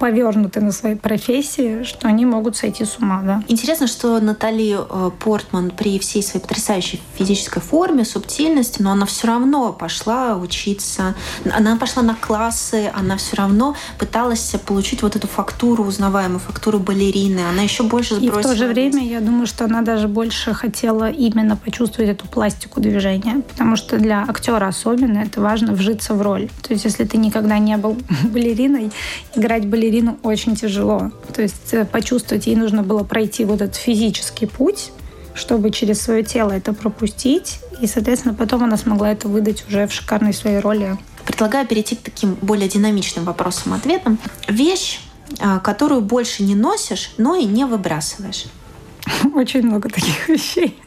повернуты 0.00 0.62
на 0.62 0.72
своей 0.72 0.96
профессии, 0.96 1.82
что 1.84 2.08
они 2.08 2.24
могут 2.24 2.56
сойти 2.56 2.84
с 2.86 2.96
ума. 2.98 3.20
Да? 3.22 3.44
Интересно, 3.48 3.86
что 3.86 4.18
Натали 4.18 4.78
э, 4.78 5.10
Портман 5.22 5.70
при 5.70 5.98
всей 5.98 6.22
своей 6.22 6.40
потрясающей 6.40 7.00
физической 7.16 7.60
форме, 7.60 8.06
субтильности, 8.06 8.80
но 8.80 8.92
она 8.92 9.04
все 9.04 9.26
равно 9.26 9.74
пошла 9.74 10.36
учиться, 10.36 11.14
она 11.44 11.76
пошла 11.76 12.02
на 12.02 12.14
классы, 12.14 12.90
она 12.94 13.18
все 13.18 13.36
равно 13.36 13.76
пыталась 13.98 14.54
получить 14.66 15.02
вот 15.02 15.16
эту 15.16 15.28
фактуру, 15.28 15.84
узнаваемую 15.84 16.40
фактуру 16.40 16.78
балерины. 16.78 17.40
Она 17.40 17.62
еще 17.62 17.82
больше 17.82 18.14
сбросила. 18.14 18.38
И 18.38 18.42
в 18.42 18.42
то 18.42 18.56
же 18.56 18.66
время 18.66 19.06
я 19.06 19.20
думаю, 19.20 19.46
что 19.46 19.66
она 19.66 19.82
даже 19.82 20.08
больше 20.08 20.54
хотела 20.54 21.10
именно 21.10 21.56
почувствовать 21.56 22.10
эту 22.10 22.26
пластику 22.26 22.80
движения, 22.80 23.42
потому 23.50 23.76
что 23.76 23.98
для 23.98 24.24
актера 24.26 24.66
особенно 24.66 25.18
это 25.18 25.42
важно 25.42 25.74
вжиться 25.74 26.14
в 26.14 26.22
роль. 26.22 26.48
То 26.62 26.72
есть 26.72 26.86
если 26.86 27.04
ты 27.04 27.18
никогда 27.18 27.58
не 27.58 27.76
был 27.76 27.98
балериной, 28.24 28.90
играть 29.34 29.66
балерину 29.66 29.89
балерину 29.90 30.18
очень 30.22 30.56
тяжело. 30.56 31.10
То 31.34 31.42
есть 31.42 31.72
э, 31.72 31.84
почувствовать, 31.84 32.46
ей 32.46 32.56
нужно 32.56 32.82
было 32.82 33.02
пройти 33.02 33.44
вот 33.44 33.60
этот 33.60 33.76
физический 33.76 34.46
путь, 34.46 34.92
чтобы 35.34 35.70
через 35.70 36.00
свое 36.00 36.22
тело 36.22 36.52
это 36.52 36.72
пропустить. 36.72 37.60
И, 37.80 37.86
соответственно, 37.86 38.34
потом 38.34 38.64
она 38.64 38.76
смогла 38.76 39.10
это 39.10 39.28
выдать 39.28 39.66
уже 39.68 39.86
в 39.86 39.92
шикарной 39.92 40.32
своей 40.32 40.60
роли. 40.60 40.96
Предлагаю 41.24 41.66
перейти 41.66 41.96
к 41.96 42.02
таким 42.02 42.36
более 42.40 42.68
динамичным 42.68 43.24
вопросам-ответам. 43.24 44.18
Вещь, 44.48 45.00
а, 45.40 45.58
которую 45.58 46.00
больше 46.02 46.42
не 46.42 46.54
носишь, 46.54 47.12
но 47.18 47.36
и 47.36 47.44
не 47.44 47.64
выбрасываешь. 47.64 48.46
Очень 49.34 49.62
много 49.62 49.88
таких 49.88 50.28
вещей. 50.28 50.78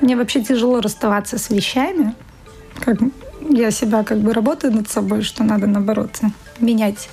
Мне 0.00 0.16
вообще 0.16 0.42
тяжело 0.42 0.80
расставаться 0.80 1.38
с 1.38 1.50
вещами. 1.50 2.14
Как 2.80 2.98
я 3.50 3.70
себя 3.70 4.02
как 4.02 4.18
бы 4.18 4.32
работаю 4.32 4.72
над 4.72 4.88
собой, 4.88 5.22
что 5.22 5.44
надо 5.44 5.66
наоборот 5.66 6.20
менять 6.62 7.08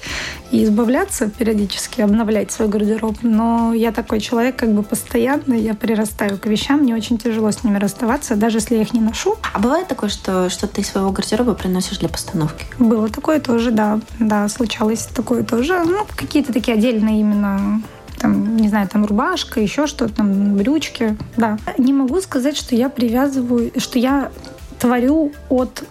и 0.52 0.64
избавляться 0.64 1.30
периодически, 1.30 2.02
обновлять 2.02 2.52
свой 2.52 2.68
гардероб. 2.68 3.18
Но 3.22 3.74
я 3.74 3.92
такой 3.92 4.20
человек 4.20 4.56
как 4.56 4.74
бы 4.74 4.84
постоянный, 4.84 5.60
я 5.60 5.74
прирастаю 5.74 6.38
к 6.38 6.46
вещам, 6.46 6.80
мне 6.80 6.96
очень 6.96 7.18
тяжело 7.18 7.52
с 7.52 7.64
ними 7.64 7.78
расставаться, 7.78 8.36
даже 8.36 8.58
если 8.58 8.76
я 8.76 8.82
их 8.82 8.94
не 8.94 9.02
ношу. 9.02 9.36
А 9.54 9.60
бывает 9.60 9.88
такое, 9.88 10.10
что 10.10 10.50
что-то 10.50 10.82
из 10.82 10.88
своего 10.88 11.12
гардероба 11.12 11.54
приносишь 11.54 11.98
для 11.98 12.10
постановки? 12.10 12.66
Было 12.78 13.10
такое 13.10 13.40
тоже, 13.40 13.72
да. 13.72 14.00
Да, 14.20 14.48
случалось 14.48 15.08
такое 15.14 15.44
тоже. 15.44 15.84
Ну, 15.86 16.06
какие-то 16.16 16.54
такие 16.54 16.76
отдельные 16.76 17.20
именно 17.20 17.82
там, 18.20 18.58
не 18.58 18.68
знаю, 18.68 18.88
там 18.88 19.06
рубашка, 19.06 19.60
еще 19.62 19.88
что-то, 19.88 20.16
там 20.16 20.56
брючки, 20.56 21.18
да. 21.38 21.58
Не 21.78 21.94
могу 21.94 22.22
сказать, 22.22 22.58
что 22.58 22.76
я 22.76 22.90
привязываю, 22.90 23.72
что 23.78 23.98
я 23.98 24.32
творю 24.80 25.32
от 25.50 25.84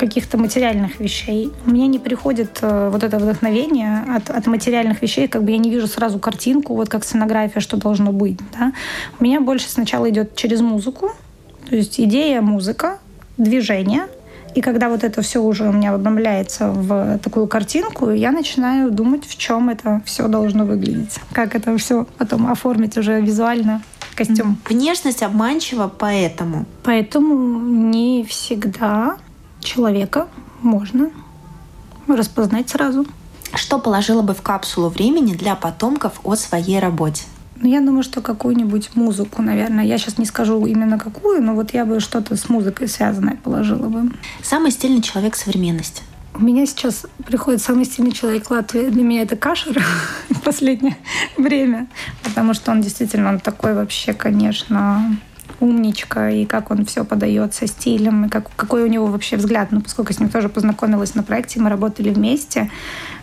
каких-то 0.00 0.38
материальных 0.38 0.98
вещей. 0.98 1.52
Мне 1.66 1.86
не 1.86 1.98
приходит 1.98 2.58
э, 2.62 2.88
вот 2.90 3.02
это 3.02 3.18
вдохновение 3.18 4.02
от, 4.16 4.30
от 4.30 4.46
материальных 4.46 5.02
вещей, 5.02 5.28
как 5.28 5.44
бы 5.44 5.50
я 5.50 5.58
не 5.58 5.70
вижу 5.70 5.86
сразу 5.86 6.18
картинку, 6.18 6.74
вот 6.74 6.88
как 6.88 7.04
сценография, 7.04 7.60
что 7.60 7.76
должно 7.76 8.10
быть. 8.10 8.38
Да? 8.58 8.72
У 9.18 9.24
меня 9.24 9.40
больше 9.42 9.68
сначала 9.68 10.08
идет 10.08 10.34
через 10.36 10.62
музыку, 10.62 11.10
то 11.68 11.76
есть 11.76 12.00
идея, 12.00 12.40
музыка, 12.40 12.98
движение. 13.36 14.06
И 14.54 14.62
когда 14.62 14.88
вот 14.88 15.04
это 15.04 15.20
все 15.20 15.38
уже 15.38 15.68
у 15.68 15.72
меня 15.72 15.92
обновляется 15.92 16.70
в 16.70 17.18
такую 17.18 17.46
картинку, 17.46 18.10
я 18.10 18.32
начинаю 18.32 18.90
думать, 18.90 19.26
в 19.26 19.36
чем 19.36 19.68
это 19.68 20.00
все 20.06 20.28
должно 20.28 20.64
выглядеть. 20.64 21.20
Как 21.32 21.54
это 21.54 21.76
все 21.76 22.06
потом 22.16 22.50
оформить 22.50 22.96
уже 22.96 23.20
визуально 23.20 23.82
костюм. 24.16 24.56
Внешность 24.68 25.22
обманчива 25.22 25.88
поэтому? 25.88 26.64
Поэтому 26.82 27.60
не 27.60 28.24
всегда 28.24 29.18
человека 29.60 30.28
можно 30.62 31.10
распознать 32.06 32.68
сразу. 32.70 33.06
Что 33.54 33.78
положила 33.78 34.22
бы 34.22 34.34
в 34.34 34.42
капсулу 34.42 34.88
времени 34.88 35.34
для 35.34 35.56
потомков 35.56 36.20
о 36.24 36.36
своей 36.36 36.78
работе? 36.78 37.24
Ну, 37.56 37.68
я 37.68 37.80
думаю, 37.80 38.02
что 38.02 38.22
какую-нибудь 38.22 38.90
музыку, 38.94 39.42
наверное. 39.42 39.84
Я 39.84 39.98
сейчас 39.98 40.16
не 40.18 40.24
скажу 40.24 40.64
именно 40.64 40.98
какую, 40.98 41.42
но 41.42 41.54
вот 41.54 41.74
я 41.74 41.84
бы 41.84 42.00
что-то 42.00 42.36
с 42.36 42.48
музыкой 42.48 42.88
связанное 42.88 43.36
положила 43.36 43.88
бы. 43.88 44.10
Самый 44.42 44.70
стильный 44.70 45.02
человек 45.02 45.36
современности? 45.36 46.02
У 46.32 46.42
меня 46.42 46.64
сейчас 46.64 47.04
приходит 47.26 47.60
самый 47.60 47.84
стильный 47.84 48.12
человек 48.12 48.50
Латвии. 48.50 48.88
Для 48.88 49.02
меня 49.02 49.22
это 49.22 49.36
Кашер 49.36 49.84
в 50.30 50.40
последнее 50.40 50.96
время. 51.36 51.88
Потому 52.22 52.54
что 52.54 52.70
он 52.70 52.80
действительно 52.80 53.28
он 53.28 53.40
такой 53.40 53.74
вообще, 53.74 54.14
конечно, 54.14 55.16
умничка, 55.60 56.30
и 56.30 56.44
как 56.44 56.70
он 56.70 56.84
все 56.84 57.04
подает 57.04 57.54
со 57.54 57.66
стилем, 57.66 58.26
и 58.26 58.28
как, 58.28 58.50
какой 58.56 58.82
у 58.82 58.86
него 58.86 59.06
вообще 59.06 59.36
взгляд. 59.36 59.68
Ну, 59.70 59.80
поскольку 59.80 60.12
с 60.12 60.18
ним 60.18 60.28
тоже 60.28 60.48
познакомилась 60.48 61.14
на 61.14 61.22
проекте, 61.22 61.60
мы 61.60 61.70
работали 61.70 62.10
вместе, 62.10 62.70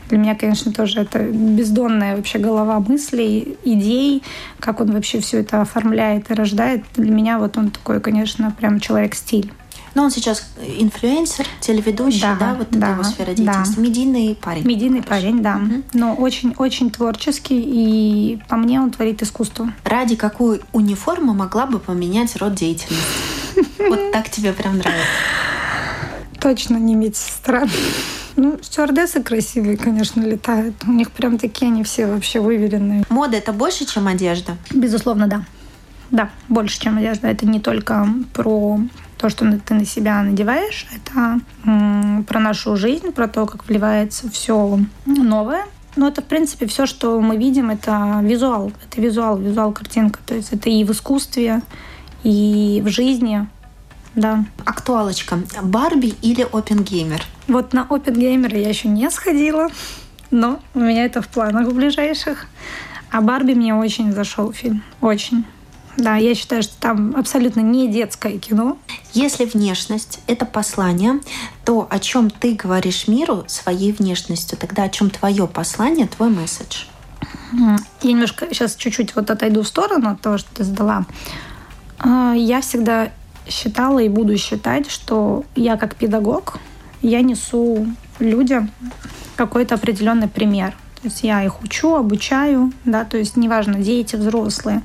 для 0.09 0.17
меня, 0.17 0.35
конечно, 0.35 0.71
тоже 0.71 1.01
это 1.01 1.19
бездонная 1.19 2.15
вообще 2.15 2.39
голова 2.39 2.79
мыслей, 2.79 3.57
идей, 3.65 4.23
как 4.59 4.79
он 4.79 4.91
вообще 4.91 5.19
все 5.19 5.39
это 5.39 5.61
оформляет 5.61 6.31
и 6.31 6.33
рождает. 6.33 6.85
Для 6.95 7.11
меня 7.11 7.39
вот 7.39 7.57
он 7.57 7.71
такой, 7.71 7.99
конечно, 7.99 8.53
прям 8.57 8.79
человек-стиль. 8.79 9.51
Но 9.95 10.03
он 10.03 10.11
сейчас 10.11 10.49
инфлюенсер, 10.57 11.45
телеведущий, 11.59 12.21
да, 12.21 12.35
да 12.35 12.53
вот 12.53 12.67
да, 12.71 12.89
его 12.89 13.03
сфера 13.03 13.33
деятельности. 13.33 13.75
Да. 13.75 13.81
Медийный 13.81 14.35
парень. 14.35 14.65
Медийный 14.65 15.01
Хорошо. 15.01 15.21
парень, 15.21 15.41
да. 15.41 15.55
Угу. 15.57 15.83
Но 15.93 16.13
очень-очень 16.15 16.91
творческий, 16.91 17.59
и 17.59 18.39
по 18.47 18.55
мне 18.55 18.79
он 18.79 18.91
творит 18.91 19.21
искусство. 19.21 19.71
Ради 19.83 20.15
какую 20.15 20.61
униформу 20.73 21.33
могла 21.33 21.65
бы 21.65 21.79
поменять 21.79 22.35
род 22.37 22.55
деятельности? 22.55 23.05
Вот 23.79 24.11
так 24.11 24.29
тебе 24.29 24.53
прям 24.53 24.77
нравится? 24.77 25.07
Точно 26.39 26.77
не 26.77 26.93
медсестра. 26.93 27.65
Ну, 28.35 28.59
стюардессы 28.61 29.23
красивые, 29.23 29.77
конечно, 29.77 30.21
летают. 30.21 30.75
У 30.85 30.91
них 30.91 31.11
прям 31.11 31.39
такие 31.39 31.71
они 31.71 31.83
все 31.83 32.05
вообще 32.05 32.39
выверенные. 32.39 33.03
Мода— 33.09 33.37
это 33.37 33.51
больше, 33.51 33.85
чем 33.85 34.07
одежда? 34.07 34.57
Безусловно, 34.71 35.27
да. 35.27 35.43
Да, 36.11 36.29
больше, 36.47 36.79
чем 36.79 36.99
одежда. 36.99 37.27
Это 37.27 37.47
не 37.47 37.59
только 37.59 38.07
про 38.33 38.79
то, 39.17 39.29
что 39.29 39.59
ты 39.59 39.73
на 39.73 39.85
себя 39.85 40.21
надеваешь, 40.21 40.87
это 40.95 41.39
про 42.27 42.39
нашу 42.39 42.75
жизнь, 42.75 43.11
про 43.11 43.27
то, 43.27 43.45
как 43.45 43.67
вливается 43.67 44.29
все 44.29 44.79
новое. 45.05 45.65
Но 45.95 46.07
это, 46.07 46.21
в 46.21 46.25
принципе, 46.25 46.67
все, 46.67 46.85
что 46.85 47.19
мы 47.19 47.37
видим, 47.37 47.71
это 47.71 48.19
визуал. 48.21 48.71
Это 48.87 49.01
визуал, 49.01 49.37
визуал, 49.37 49.71
картинка. 49.73 50.19
То 50.25 50.35
есть 50.35 50.53
это 50.53 50.69
и 50.69 50.83
в 50.83 50.91
искусстве, 50.91 51.63
и 52.23 52.83
в 52.85 52.89
жизни. 52.89 53.47
Да. 54.13 54.45
Актуалочка. 54.65 55.39
Барби 55.63 56.13
или 56.21 56.47
Опенгеймер? 56.51 57.23
Вот 57.47 57.73
на 57.73 57.87
Опенгеймера 57.89 58.57
я 58.57 58.69
еще 58.69 58.87
не 58.87 59.09
сходила, 59.09 59.69
но 60.29 60.59
у 60.75 60.79
меня 60.79 61.05
это 61.05 61.21
в 61.21 61.27
планах 61.27 61.71
ближайших. 61.71 62.47
А 63.11 63.21
Барби 63.21 63.53
мне 63.53 63.73
очень 63.73 64.11
зашел 64.11 64.51
фильм. 64.51 64.83
Очень. 65.01 65.45
Да, 65.97 66.15
я 66.15 66.35
считаю, 66.35 66.61
что 66.61 66.75
там 66.79 67.15
абсолютно 67.15 67.61
не 67.61 67.87
детское 67.87 68.37
кино. 68.37 68.77
Если 69.13 69.45
внешность— 69.45 70.19
это 70.27 70.45
послание, 70.45 71.19
то 71.65 71.87
о 71.89 71.99
чем 71.99 72.29
ты 72.29 72.53
говоришь 72.53 73.07
миру 73.07 73.43
своей 73.47 73.91
внешностью, 73.91 74.59
тогда 74.59 74.83
о 74.83 74.89
чем 74.89 75.09
твое 75.09 75.47
послание, 75.47 76.07
твой 76.07 76.29
месседж? 76.29 76.85
Я 77.51 77.77
немножко 78.11 78.47
сейчас 78.51 78.75
чуть-чуть 78.75 79.15
вот 79.15 79.31
отойду 79.31 79.63
в 79.63 79.67
сторону 79.67 80.11
от 80.11 80.21
того, 80.21 80.37
что 80.37 80.49
ты 80.53 80.63
задала. 80.63 81.05
А, 81.99 82.33
я 82.33 82.61
всегда 82.61 83.09
считала 83.47 83.99
и 83.99 84.09
буду 84.09 84.37
считать, 84.37 84.91
что 84.91 85.45
я 85.55 85.77
как 85.77 85.95
педагог, 85.95 86.59
я 87.01 87.21
несу 87.21 87.87
людям 88.19 88.69
какой-то 89.35 89.75
определенный 89.75 90.27
пример. 90.27 90.71
То 91.01 91.07
есть 91.07 91.23
я 91.23 91.43
их 91.43 91.61
учу, 91.63 91.95
обучаю, 91.95 92.71
да, 92.83 93.05
то 93.05 93.17
есть 93.17 93.37
неважно, 93.37 93.75
дети, 93.75 94.15
взрослые. 94.15 94.81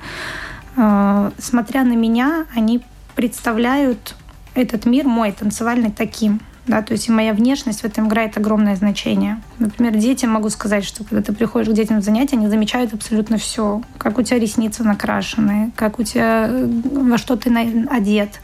А, 0.76 1.32
смотря 1.38 1.84
на 1.84 1.94
меня, 1.94 2.46
они 2.54 2.82
представляют 3.14 4.14
этот 4.54 4.86
мир 4.86 5.06
мой 5.06 5.32
танцевальный 5.32 5.90
таким. 5.90 6.40
Да, 6.64 6.80
то 6.80 6.92
есть 6.92 7.08
и 7.08 7.12
моя 7.12 7.32
внешность 7.32 7.80
в 7.80 7.84
этом 7.84 8.06
играет 8.06 8.36
огромное 8.36 8.76
значение. 8.76 9.40
Например, 9.58 9.96
детям 9.96 10.30
могу 10.30 10.48
сказать, 10.48 10.84
что 10.84 11.02
когда 11.02 11.20
ты 11.20 11.32
приходишь 11.32 11.68
к 11.68 11.72
детям 11.72 12.00
в 12.00 12.04
занятия, 12.04 12.36
они 12.36 12.46
замечают 12.46 12.94
абсолютно 12.94 13.36
все. 13.36 13.82
Как 13.98 14.16
у 14.16 14.22
тебя 14.22 14.38
ресницы 14.38 14.84
накрашены, 14.84 15.72
как 15.74 15.98
у 15.98 16.04
тебя, 16.04 16.48
во 16.48 17.18
что 17.18 17.36
ты 17.36 17.52
одет, 17.90 18.40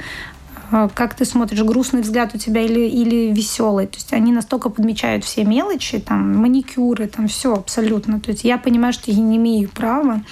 как 0.95 1.15
ты 1.15 1.25
смотришь, 1.25 1.63
грустный 1.63 2.03
взгляд 2.03 2.35
у 2.35 2.39
тебя 2.39 2.63
или, 2.63 2.81
или 2.81 3.33
веселый. 3.33 3.87
То 3.87 3.97
есть 3.97 4.13
они 4.13 4.33
настолько 4.33 4.69
подмечают 4.69 5.25
все 5.25 5.45
мелочи, 5.45 5.99
там, 5.99 6.37
маникюры, 6.37 7.07
там, 7.07 7.29
все 7.29 7.55
абсолютно. 7.55 8.21
То 8.21 8.31
есть 8.31 8.45
я 8.45 8.59
понимаю, 8.59 8.93
что 8.93 9.11
я 9.11 9.19
не 9.19 9.37
имею 9.37 9.69
права 9.69 10.23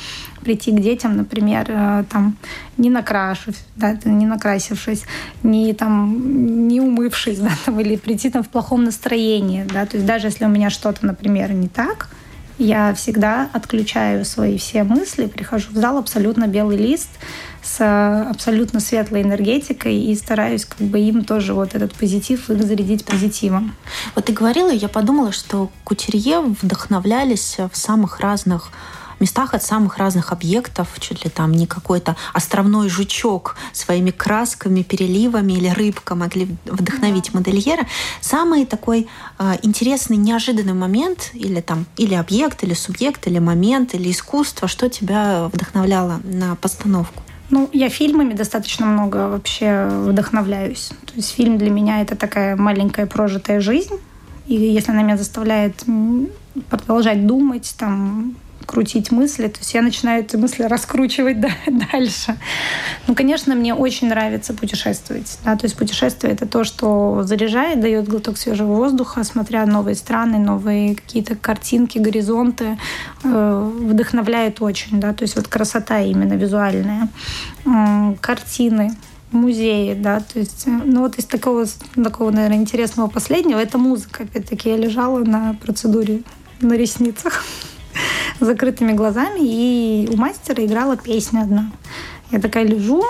прийти 0.42 0.70
к 0.70 0.80
детям, 0.80 1.16
например, 1.16 1.66
э, 1.68 2.04
там, 2.08 2.36
не 2.78 2.88
накрашив, 2.88 3.56
да, 3.74 3.98
не 4.04 4.26
накрасившись, 4.26 5.04
не, 5.42 5.72
там, 5.74 6.68
не 6.68 6.80
умывшись, 6.80 7.38
да, 7.40 7.50
там, 7.64 7.80
или 7.80 7.96
прийти 7.96 8.30
там 8.30 8.42
в 8.42 8.48
плохом 8.48 8.84
настроении. 8.84 9.64
Да, 9.64 9.86
то 9.86 9.96
есть 9.96 10.06
даже 10.06 10.28
если 10.28 10.44
у 10.44 10.48
меня 10.48 10.70
что-то, 10.70 11.04
например, 11.04 11.52
не 11.52 11.68
так, 11.68 12.10
я 12.58 12.94
всегда 12.94 13.48
отключаю 13.52 14.24
свои 14.24 14.56
все 14.56 14.82
мысли, 14.82 15.26
прихожу 15.26 15.72
в 15.72 15.76
зал 15.76 15.98
абсолютно 15.98 16.46
белый 16.46 16.78
лист 16.78 17.10
с 17.66 18.28
абсолютно 18.30 18.80
светлой 18.80 19.22
энергетикой 19.22 19.96
и 19.96 20.14
стараюсь 20.14 20.64
как 20.64 20.78
бы 20.78 21.00
им 21.00 21.24
тоже 21.24 21.52
вот 21.52 21.74
этот 21.74 21.92
позитив 21.94 22.48
их 22.48 22.62
зарядить 22.62 23.04
позитивом. 23.04 23.74
Вот 24.14 24.26
ты 24.26 24.32
говорила, 24.32 24.70
я 24.70 24.88
подумала, 24.88 25.32
что 25.32 25.70
кутюрье 25.84 26.40
вдохновлялись 26.40 27.56
в 27.58 27.76
самых 27.76 28.20
разных 28.20 28.70
местах 29.18 29.54
от 29.54 29.62
самых 29.62 29.96
разных 29.96 30.32
объектов, 30.32 30.88
чуть 31.00 31.24
ли 31.24 31.30
там 31.30 31.52
не 31.52 31.66
какой-то 31.66 32.16
островной 32.34 32.88
жучок 32.88 33.56
своими 33.72 34.10
красками, 34.10 34.82
переливами 34.82 35.54
или 35.54 35.68
рыбка 35.68 36.14
могли 36.14 36.54
вдохновить 36.66 37.32
модельера. 37.32 37.86
Самый 38.20 38.66
такой 38.66 39.08
э, 39.38 39.54
интересный, 39.62 40.18
неожиданный 40.18 40.74
момент 40.74 41.30
или 41.32 41.62
там 41.62 41.86
или 41.96 42.14
объект, 42.14 42.62
или 42.62 42.74
субъект, 42.74 43.26
или 43.26 43.38
момент, 43.38 43.94
или 43.94 44.10
искусство, 44.10 44.68
что 44.68 44.90
тебя 44.90 45.48
вдохновляло 45.52 46.20
на 46.22 46.54
постановку? 46.56 47.22
Ну, 47.50 47.68
я 47.72 47.88
фильмами 47.88 48.34
достаточно 48.34 48.86
много 48.86 49.28
вообще 49.28 49.88
вдохновляюсь. 49.88 50.90
То 51.06 51.14
есть 51.14 51.30
фильм 51.34 51.58
для 51.58 51.70
меня 51.70 52.02
это 52.02 52.16
такая 52.16 52.56
маленькая 52.56 53.06
прожитая 53.06 53.60
жизнь. 53.60 53.94
И 54.46 54.54
если 54.54 54.92
она 54.92 55.02
меня 55.02 55.16
заставляет 55.16 55.84
продолжать 56.70 57.26
думать, 57.26 57.74
там, 57.78 58.36
крутить 58.66 59.10
мысли. 59.10 59.48
То 59.48 59.58
есть 59.60 59.72
я 59.74 59.82
начинаю 59.82 60.24
эти 60.24 60.36
мысли 60.36 60.64
раскручивать 60.64 61.38
дальше. 61.92 62.36
Ну, 63.06 63.14
конечно, 63.14 63.54
мне 63.54 63.74
очень 63.74 64.08
нравится 64.08 64.52
путешествовать. 64.52 65.38
Да? 65.44 65.56
То 65.56 65.66
есть 65.66 65.76
путешествие— 65.76 66.32
это 66.34 66.46
то, 66.46 66.64
что 66.64 67.22
заряжает, 67.22 67.80
дает 67.80 68.08
глоток 68.08 68.36
свежего 68.36 68.74
воздуха, 68.74 69.24
смотря 69.24 69.64
новые 69.66 69.94
страны, 69.94 70.38
новые 70.38 70.96
какие-то 70.96 71.36
картинки, 71.36 71.98
горизонты. 71.98 72.78
Э, 73.24 73.70
вдохновляет 73.80 74.60
очень. 74.60 75.00
Да? 75.00 75.12
То 75.12 75.22
есть 75.22 75.36
вот 75.36 75.48
красота 75.48 76.00
именно 76.00 76.34
визуальная. 76.34 77.08
Картины, 78.20 78.90
музее, 79.32 79.94
да, 79.94 80.20
то 80.20 80.38
есть, 80.38 80.66
э, 80.66 80.70
ну 80.70 81.00
вот 81.00 81.18
из 81.18 81.24
такого, 81.24 81.66
такого, 82.02 82.30
наверное, 82.30 82.58
интересного 82.58 83.08
последнего, 83.08 83.58
это 83.58 83.78
музыка. 83.78 84.24
Опять-таки 84.24 84.70
я 84.70 84.76
лежала 84.76 85.18
на 85.24 85.54
процедуре 85.54 86.22
на 86.60 86.74
ресницах 86.74 87.44
закрытыми 88.40 88.92
глазами, 88.92 89.40
и 89.40 90.08
у 90.12 90.16
мастера 90.16 90.64
играла 90.64 90.96
песня 90.96 91.40
одна. 91.40 91.70
Я 92.30 92.40
такая 92.40 92.64
лежу, 92.64 93.02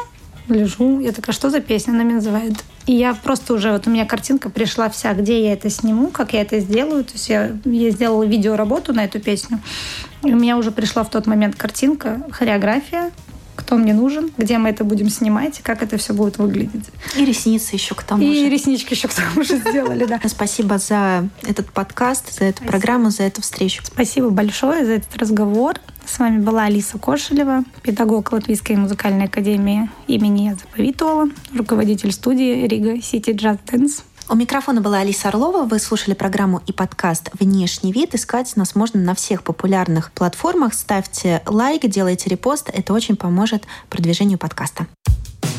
лежу, 0.49 1.01
я 1.01 1.13
такая, 1.13 1.35
что 1.35 1.51
за 1.51 1.61
песня? 1.61 1.93
Она 1.93 2.03
меня 2.03 2.17
называет. 2.17 2.55
И 2.87 2.93
я 2.93 3.15
просто 3.15 3.55
уже, 3.55 3.73
вот 3.73 3.87
у 3.87 3.91
меня 3.91 4.07
картинка 4.07 4.49
пришла 4.51 4.89
вся, 4.89 5.13
где 5.15 5.45
я 5.45 5.53
это 5.53 5.71
сниму, 5.71 6.09
как 6.09 6.33
я 6.33 6.43
это 6.43 6.61
сделаю. 6.61 7.05
То 7.05 7.13
есть 7.15 7.29
я, 7.29 7.57
я 7.65 7.91
сделала 7.91 8.23
видеоработу 8.23 8.93
на 8.93 9.05
эту 9.05 9.21
песню. 9.21 9.61
И 10.23 10.33
у 10.33 10.37
меня 10.37 10.57
уже 10.57 10.71
пришла 10.71 11.03
в 11.03 11.11
тот 11.11 11.27
момент 11.27 11.57
картинка, 11.57 12.23
хореография, 12.31 13.11
кто 13.67 13.77
мне 13.77 13.95
нужен, 13.95 14.31
где 14.39 14.59
мы 14.59 14.69
это 14.69 14.85
будем 14.85 15.11
снимать, 15.11 15.59
как 15.61 15.83
это 15.83 15.97
все 15.97 16.15
будет 16.15 16.39
выглядеть. 16.39 16.85
И 17.17 17.25
ресницы 17.25 17.75
еще 17.75 17.97
к 17.97 18.05
тому 18.05 18.23
и 18.23 18.33
же. 18.33 18.47
И 18.47 18.49
реснички 18.49 18.95
еще 18.95 19.09
к 19.09 19.15
тому 19.15 19.43
же 19.43 19.57
сделали, 19.57 20.05
да. 20.05 20.21
Спасибо 20.29 20.79
за 20.79 21.29
этот 21.43 21.73
подкаст, 21.73 22.39
за 22.39 22.45
эту 22.45 22.63
программу, 22.63 23.11
за 23.11 23.25
эту 23.25 23.43
встречу. 23.43 23.83
Спасибо 23.85 24.31
большое 24.31 24.87
за 24.87 24.93
этот 24.93 25.17
разговор. 25.17 25.81
С 26.07 26.21
вами 26.21 26.39
была 26.39 26.67
Алиса 26.67 26.97
Кошелева, 26.99 27.65
педагог 27.83 28.31
Латвийской 28.31 28.77
музыкальной 28.77 29.25
академии 29.25 29.91
имени 30.07 30.51
Язепа 30.51 30.61
Витола, 30.73 31.29
руководитель 31.53 32.13
студии 32.13 32.69
Riga 32.69 33.03
City 33.03 33.33
Jazz 33.33 33.57
Dance. 33.67 34.05
У 34.29 34.35
микрофона 34.35 34.81
была 34.81 34.99
Алиса 34.99 35.29
Орлова. 35.29 35.65
Вы 35.65 35.79
слушали 35.79 36.13
программу 36.13 36.61
и 36.67 36.73
подкаст 36.73 37.31
«Внешний 37.39 37.93
вид». 37.93 38.13
Искать 38.17 38.57
нас 38.57 38.75
можно 38.75 38.99
на 38.99 39.15
всех 39.15 39.45
популярных 39.45 40.11
платформах. 40.11 40.75
Ставьте 40.75 41.43
лайк, 41.47 41.87
делайте 41.87 42.29
репост. 42.29 42.69
Это 42.73 42.93
очень 42.93 43.15
поможет 43.15 43.63
продвижению 43.89 44.39
подкаста. 44.39 44.89